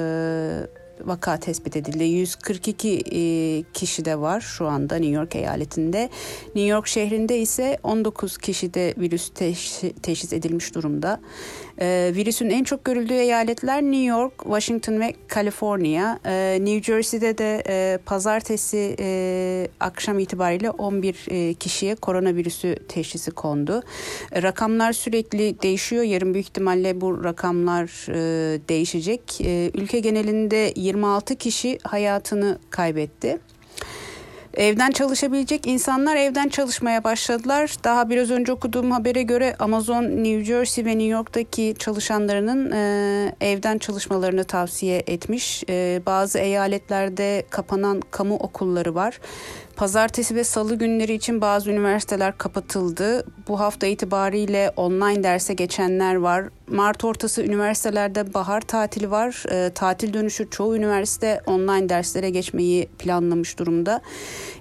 vaka 1.03 1.37
tespit 1.37 1.75
edildi. 1.75 2.03
142 2.03 2.89
e, 2.89 3.63
kişi 3.73 4.05
de 4.05 4.19
var 4.19 4.41
şu 4.41 4.67
anda 4.67 4.95
New 4.95 5.15
York 5.15 5.35
eyaletinde. 5.35 6.09
New 6.45 6.67
York 6.67 6.87
şehrinde 6.87 7.37
ise 7.37 7.77
19 7.83 8.37
kişide 8.37 8.93
virüs 8.97 9.29
teşhis, 10.01 10.33
edilmiş 10.33 10.75
durumda. 10.75 11.19
E, 11.81 12.11
virüsün 12.15 12.49
en 12.49 12.63
çok 12.63 12.85
görüldüğü 12.85 13.13
eyaletler 13.13 13.81
New 13.81 14.05
York, 14.05 14.33
Washington 14.43 14.99
ve 14.99 15.13
Kaliforniya. 15.27 16.19
E, 16.25 16.57
New 16.61 16.83
Jersey'de 16.83 17.37
de 17.37 17.63
e, 17.67 17.97
pazartesi 18.05 18.95
akşam 19.79 20.19
itibariyle 20.19 20.69
11 20.69 21.25
e, 21.27 21.53
kişiye 21.53 21.95
koronavirüsü 21.95 22.75
teşhisi 22.87 23.31
kondu. 23.31 23.83
Rakamlar 24.33 24.93
sürekli 24.93 25.61
değişiyor. 25.61 26.03
Yarın 26.03 26.33
büyük 26.33 26.47
ihtimalle 26.47 27.01
bu 27.01 27.23
rakamlar 27.23 28.07
e, 28.09 28.15
değişecek. 28.69 29.41
Ülke 29.73 29.99
genelinde 29.99 30.73
26 30.85 31.35
kişi 31.35 31.79
hayatını 31.83 32.57
kaybetti. 32.69 33.39
Evden 34.53 34.91
çalışabilecek 34.91 35.67
insanlar 35.67 36.15
evden 36.15 36.49
çalışmaya 36.49 37.03
başladılar. 37.03 37.75
Daha 37.83 38.09
biraz 38.09 38.31
önce 38.31 38.51
okuduğum 38.51 38.91
habere 38.91 39.23
göre 39.23 39.55
Amazon 39.59 40.03
New 40.03 40.43
Jersey 40.43 40.85
ve 40.85 40.89
New 40.89 41.07
York'taki 41.07 41.75
çalışanlarının 41.79 42.71
e, 42.71 43.35
evden 43.41 43.77
çalışmalarını 43.77 44.43
tavsiye 44.43 45.03
etmiş. 45.07 45.63
E, 45.69 46.01
bazı 46.05 46.39
eyaletlerde 46.39 47.45
kapanan 47.49 48.01
kamu 48.11 48.35
okulları 48.35 48.95
var. 48.95 49.19
Pazartesi 49.75 50.35
ve 50.35 50.43
salı 50.43 50.75
günleri 50.75 51.13
için 51.13 51.41
bazı 51.41 51.71
üniversiteler 51.71 52.37
kapatıldı. 52.37 53.25
Bu 53.47 53.59
hafta 53.59 53.87
itibariyle 53.87 54.71
online 54.75 55.23
derse 55.23 55.53
geçenler 55.53 56.15
var. 56.15 56.45
Mart 56.67 57.03
ortası 57.03 57.43
üniversitelerde 57.43 58.33
bahar 58.33 58.61
tatili 58.61 59.11
var. 59.11 59.43
E, 59.51 59.69
tatil 59.73 60.13
dönüşü 60.13 60.49
çoğu 60.49 60.75
üniversite 60.75 61.41
online 61.45 61.89
derslere 61.89 62.29
geçmeyi 62.29 62.87
planlamış 62.99 63.59
durumda. 63.59 64.01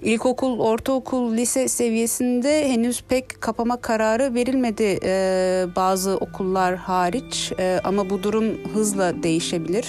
İlkokul, 0.03 0.61
ortaokul, 0.61 1.37
lise 1.37 1.69
seviyesinde 1.69 2.69
henüz 2.69 3.03
pek 3.09 3.41
kapama 3.41 3.77
kararı 3.77 4.35
verilmedi 4.35 4.99
e, 5.05 5.67
bazı 5.77 6.17
okullar 6.17 6.77
hariç. 6.77 7.53
E, 7.59 7.81
ama 7.85 8.11
bu 8.11 8.23
durum 8.23 8.45
hızla 8.75 9.23
değişebilir. 9.23 9.87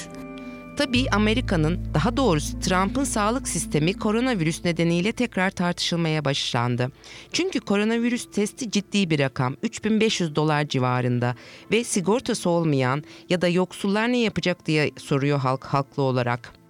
Tabii 0.77 1.09
Amerika'nın, 1.11 1.93
daha 1.93 2.17
doğrusu 2.17 2.59
Trump'ın 2.59 3.03
sağlık 3.03 3.47
sistemi 3.47 3.93
koronavirüs 3.93 4.65
nedeniyle 4.65 5.11
tekrar 5.11 5.49
tartışılmaya 5.49 6.25
başlandı. 6.25 6.91
Çünkü 7.31 7.59
koronavirüs 7.59 8.31
testi 8.31 8.71
ciddi 8.71 9.09
bir 9.09 9.19
rakam, 9.19 9.55
3500 9.63 10.35
dolar 10.35 10.67
civarında 10.67 11.35
ve 11.71 11.83
sigortası 11.83 12.49
olmayan 12.49 13.03
ya 13.29 13.41
da 13.41 13.47
yoksullar 13.47 14.11
ne 14.11 14.17
yapacak 14.17 14.65
diye 14.65 14.91
soruyor 14.97 15.39
halk 15.39 15.63
haklı 15.63 16.03
olarak. 16.03 16.64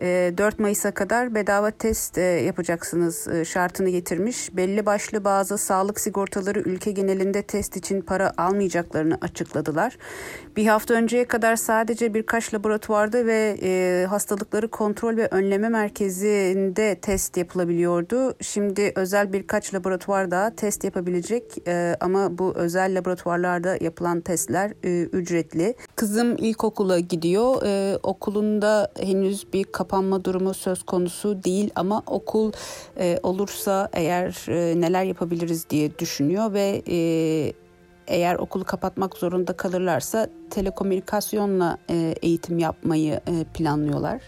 4 0.00 0.54
ee, 0.54 0.62
Mayıs'a 0.62 0.90
kadar 0.90 1.34
bedava 1.34 1.70
test 1.70 2.18
e, 2.18 2.20
yapacaksınız 2.20 3.28
e, 3.28 3.44
şartını 3.44 3.90
getirmiş. 3.90 4.56
Belli 4.56 4.86
başlı 4.86 5.24
bazı 5.24 5.58
sağlık 5.58 6.00
sigortaları 6.00 6.60
ülke 6.60 6.90
genelinde 6.90 7.42
test 7.42 7.76
için 7.76 8.00
para 8.00 8.32
almayacaklarını 8.36 9.18
açıkladılar. 9.20 9.98
Bir 10.56 10.66
hafta 10.66 10.94
önceye 10.94 11.24
kadar 11.24 11.56
sadece 11.56 12.14
birkaç 12.14 12.54
laboratuvarda 12.54 13.26
ve 13.26 13.56
e, 13.62 14.06
hastalıkları 14.06 14.68
kontrol 14.68 15.16
ve 15.16 15.28
önleme 15.30 15.68
merkezinde 15.68 16.94
test 16.94 17.36
yapılabiliyordu. 17.36 18.34
Şimdi 18.40 18.92
özel 18.96 19.32
birkaç 19.32 19.74
laboratuvar 19.74 20.30
daha 20.30 20.50
test 20.54 20.84
yapabilecek 20.84 21.56
ama 22.00 22.38
bu 22.38 22.52
özel 22.56 22.98
laboratuvarlarda 22.98 23.76
yapılan 23.80 24.20
testler 24.20 24.72
ücretli. 25.12 25.74
Kızım 25.96 26.36
ilkokula 26.36 26.98
gidiyor. 26.98 27.62
Okulunda 28.02 28.92
henüz 29.00 29.52
bir 29.52 29.64
kapı 29.64 29.89
kapanma 29.90 30.24
durumu 30.24 30.54
söz 30.54 30.82
konusu 30.82 31.44
değil 31.44 31.70
ama 31.74 32.02
okul 32.06 32.52
e, 32.98 33.18
olursa 33.22 33.88
eğer 33.92 34.48
e, 34.48 34.80
neler 34.80 35.04
yapabiliriz 35.04 35.70
diye 35.70 35.98
düşünüyor 35.98 36.52
ve 36.52 36.82
e, 36.88 36.98
eğer 38.06 38.34
okulu 38.34 38.64
kapatmak 38.64 39.16
zorunda 39.16 39.52
kalırlarsa 39.52 40.28
telekomünikasyonla 40.50 41.78
e, 41.90 42.14
eğitim 42.22 42.58
yapmayı 42.58 43.12
e, 43.12 43.44
planlıyorlar. 43.54 44.22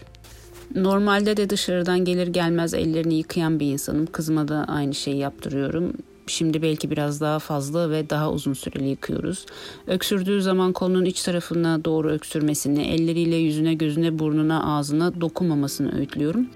Normalde 0.75 1.37
de 1.37 1.49
dışarıdan 1.49 2.05
gelir 2.05 2.27
gelmez 2.27 2.73
ellerini 2.73 3.13
yıkayan 3.13 3.59
bir 3.59 3.71
insanım. 3.71 4.05
Kızıma 4.05 4.47
da 4.47 4.65
aynı 4.67 4.93
şeyi 4.93 5.17
yaptırıyorum. 5.17 5.93
Şimdi 6.27 6.61
belki 6.61 6.91
biraz 6.91 7.21
daha 7.21 7.39
fazla 7.39 7.89
ve 7.89 8.09
daha 8.09 8.31
uzun 8.31 8.53
süreli 8.53 8.89
yıkıyoruz. 8.89 9.45
Öksürdüğü 9.87 10.41
zaman 10.41 10.73
kolunun 10.73 11.05
iç 11.05 11.23
tarafına 11.23 11.85
doğru 11.85 12.09
öksürmesini, 12.11 12.83
elleriyle 12.83 13.35
yüzüne, 13.35 13.73
gözüne, 13.73 14.19
burnuna, 14.19 14.77
ağzına 14.77 15.21
dokunmamasını 15.21 15.97
öğütlüyorum. 15.97 16.47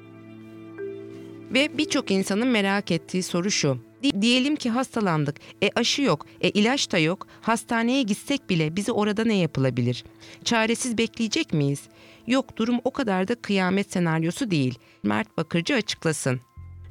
Ve 1.54 1.78
birçok 1.78 2.12
insanın 2.12 2.48
merak 2.48 2.92
ettiği 2.92 3.24
soru 3.24 3.52
şu. 3.52 3.78
Diyelim 4.22 4.56
ki 4.56 4.70
hastalandık. 4.70 5.36
E 5.62 5.70
aşı 5.76 6.02
yok. 6.02 6.26
E 6.42 6.50
ilaç 6.50 6.92
da 6.92 6.98
yok. 6.98 7.28
Hastaneye 7.42 8.04
gitsek 8.04 8.50
bile 8.50 8.76
bize 8.76 8.92
orada 8.92 9.24
ne 9.24 9.36
yapılabilir? 9.36 10.04
Çaresiz 10.44 10.98
bekleyecek 10.98 11.54
miyiz? 11.54 11.82
Yok 12.28 12.58
durum 12.58 12.80
o 12.84 12.92
kadar 12.92 13.28
da 13.28 13.36
kıyamet 13.36 13.92
senaryosu 13.92 14.52
değil. 14.52 14.80
Mert 15.04 15.38
Bakırcı 15.38 15.76
açıklasın. 15.76 16.40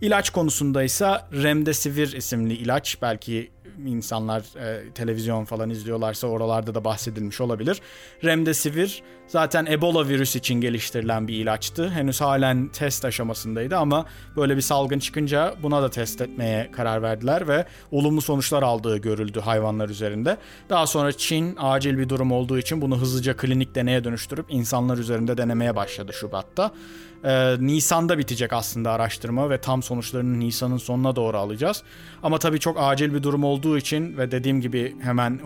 İlaç 0.01 0.31
konusunda 0.31 0.83
ise 0.83 1.07
Remdesivir 1.33 2.13
isimli 2.13 2.55
ilaç 2.55 2.99
belki 3.03 3.51
insanlar 3.87 4.41
e, 4.41 4.91
televizyon 4.93 5.45
falan 5.45 5.71
izliyorlarsa 5.71 6.27
oralarda 6.27 6.75
da 6.75 6.85
bahsedilmiş 6.85 7.41
olabilir. 7.41 7.81
Remdesivir 8.25 9.03
zaten 9.27 9.67
Ebola 9.67 10.09
virüs 10.09 10.37
için 10.37 10.55
geliştirilen 10.55 11.29
bir 11.29 11.35
ilaçtı. 11.35 11.91
Henüz 11.91 12.21
halen 12.21 12.69
test 12.69 13.05
aşamasındaydı 13.05 13.77
ama 13.77 14.07
böyle 14.37 14.57
bir 14.57 14.61
salgın 14.61 14.99
çıkınca 14.99 15.55
buna 15.63 15.83
da 15.83 15.91
test 15.91 16.21
etmeye 16.21 16.71
karar 16.73 17.03
verdiler 17.03 17.49
ve 17.49 17.65
olumlu 17.91 18.21
sonuçlar 18.21 18.63
aldığı 18.63 18.97
görüldü 18.97 19.41
hayvanlar 19.41 19.89
üzerinde. 19.89 20.37
Daha 20.71 20.87
sonra 20.87 21.13
Çin 21.13 21.57
acil 21.59 21.99
bir 21.99 22.09
durum 22.09 22.33
olduğu 22.33 22.59
için 22.59 22.81
bunu 22.83 23.01
hızlıca 23.01 23.37
klinik 23.37 23.75
deneye 23.75 24.05
dönüştürüp 24.05 24.47
insanlar 24.49 24.99
üzerinde 24.99 25.37
denemeye 25.37 25.77
başladı 25.77 26.13
Şubat'ta. 26.13 26.73
Ee, 27.25 27.57
Nisan'da 27.61 28.19
bitecek 28.19 28.53
aslında 28.53 28.91
araştırma 28.93 29.51
ve 29.51 29.59
tam 29.59 29.83
sonuçlarını 29.83 30.41
Nisan'ın 30.41 30.77
sonuna 30.77 31.17
doğru 31.17 31.37
alacağız. 31.37 31.83
Ama 32.23 32.39
tabii 32.39 32.61
çok 32.61 32.77
acil 32.81 33.15
bir 33.15 33.23
durum 33.23 33.45
olduğu 33.45 33.79
için 33.79 34.17
ve 34.17 34.31
dediğim 34.31 34.61
gibi 34.61 34.97
hemen 35.01 35.41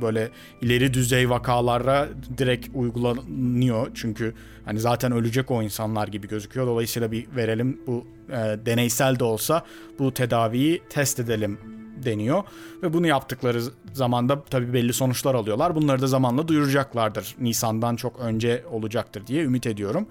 böyle 0.00 0.30
ileri 0.62 0.94
düzey 0.94 1.30
vakalara 1.30 2.08
direkt 2.38 2.68
uygulanıyor. 2.74 3.90
Çünkü 3.94 4.34
hani 4.64 4.80
zaten 4.80 5.12
ölecek 5.12 5.50
o 5.50 5.62
insanlar 5.62 6.08
gibi 6.08 6.28
gözüküyor. 6.28 6.66
Dolayısıyla 6.66 7.12
bir 7.12 7.26
verelim 7.36 7.80
bu 7.86 8.06
e, 8.30 8.34
deneysel 8.66 9.18
de 9.18 9.24
olsa 9.24 9.64
bu 9.98 10.14
tedaviyi 10.14 10.82
test 10.90 11.20
edelim 11.20 11.58
deniyor 12.04 12.42
ve 12.82 12.92
bunu 12.92 13.06
yaptıkları 13.06 13.62
zamanda 13.92 14.44
tabii 14.44 14.72
belli 14.72 14.92
sonuçlar 14.92 15.34
alıyorlar. 15.34 15.74
Bunları 15.74 16.02
da 16.02 16.06
zamanla 16.06 16.48
duyuracaklardır. 16.48 17.34
Nisan'dan 17.40 17.96
çok 17.96 18.20
önce 18.20 18.64
olacaktır 18.70 19.26
diye 19.26 19.44
ümit 19.44 19.66
ediyorum. 19.66 20.06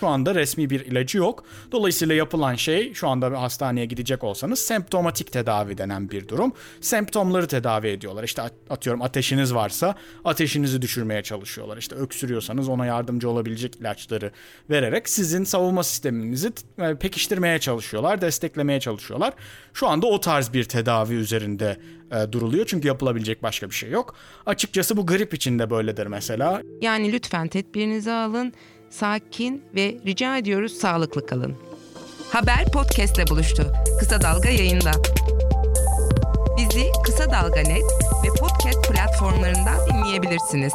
Şu 0.00 0.06
anda 0.06 0.34
resmi 0.34 0.70
bir 0.70 0.80
ilacı 0.80 1.18
yok. 1.18 1.44
Dolayısıyla 1.72 2.14
yapılan 2.14 2.54
şey 2.54 2.94
şu 2.94 3.08
anda 3.08 3.30
bir 3.30 3.36
hastaneye 3.36 3.86
gidecek 3.86 4.24
olsanız 4.24 4.58
semptomatik 4.58 5.32
tedavi 5.32 5.78
denen 5.78 6.10
bir 6.10 6.28
durum. 6.28 6.52
Semptomları 6.80 7.46
tedavi 7.46 7.88
ediyorlar. 7.88 8.24
İşte 8.24 8.42
atıyorum 8.70 9.02
ateşiniz 9.02 9.54
varsa 9.54 9.94
ateşinizi 10.24 10.82
düşürmeye 10.82 11.22
çalışıyorlar. 11.22 11.76
İşte 11.76 11.96
öksürüyorsanız 11.96 12.68
ona 12.68 12.86
yardımcı 12.86 13.30
olabilecek 13.30 13.76
ilaçları 13.76 14.30
vererek 14.70 15.08
sizin 15.08 15.44
savunma 15.44 15.82
sisteminizi 15.84 16.52
e, 16.78 16.94
pekiştirmeye 16.94 17.58
çalışıyorlar, 17.58 18.20
desteklemeye 18.20 18.80
çalışıyorlar. 18.80 19.34
Şu 19.74 19.88
anda 19.88 20.06
o 20.06 20.20
tarz 20.20 20.52
bir 20.52 20.64
tedavi 20.64 21.14
üzerinde 21.14 21.76
e, 22.12 22.32
duruluyor 22.32 22.66
çünkü 22.66 22.88
yapılabilecek 22.88 23.42
başka 23.42 23.70
bir 23.70 23.74
şey 23.74 23.90
yok. 23.90 24.14
Açıkçası 24.46 24.96
bu 24.96 25.06
grip 25.06 25.34
için 25.34 25.58
de 25.58 25.70
böyledir 25.70 26.06
mesela. 26.06 26.62
Yani 26.80 27.12
lütfen 27.12 27.48
tedbirinizi 27.48 28.12
alın 28.12 28.52
sakin 28.96 29.64
ve 29.74 29.96
rica 30.06 30.36
ediyoruz 30.36 30.72
sağlıklı 30.72 31.26
kalın. 31.26 31.56
Haber 32.32 32.64
podcastle 32.72 33.26
buluştu. 33.26 33.72
Kısa 33.98 34.20
Dalga 34.20 34.48
yayında. 34.48 34.90
Bizi 36.58 36.84
Kısa 37.04 37.30
Dalga 37.30 37.60
Net 37.60 37.84
ve 38.24 38.28
podcast 38.40 38.88
platformlarından 38.92 39.76
dinleyebilirsiniz. 39.90 40.72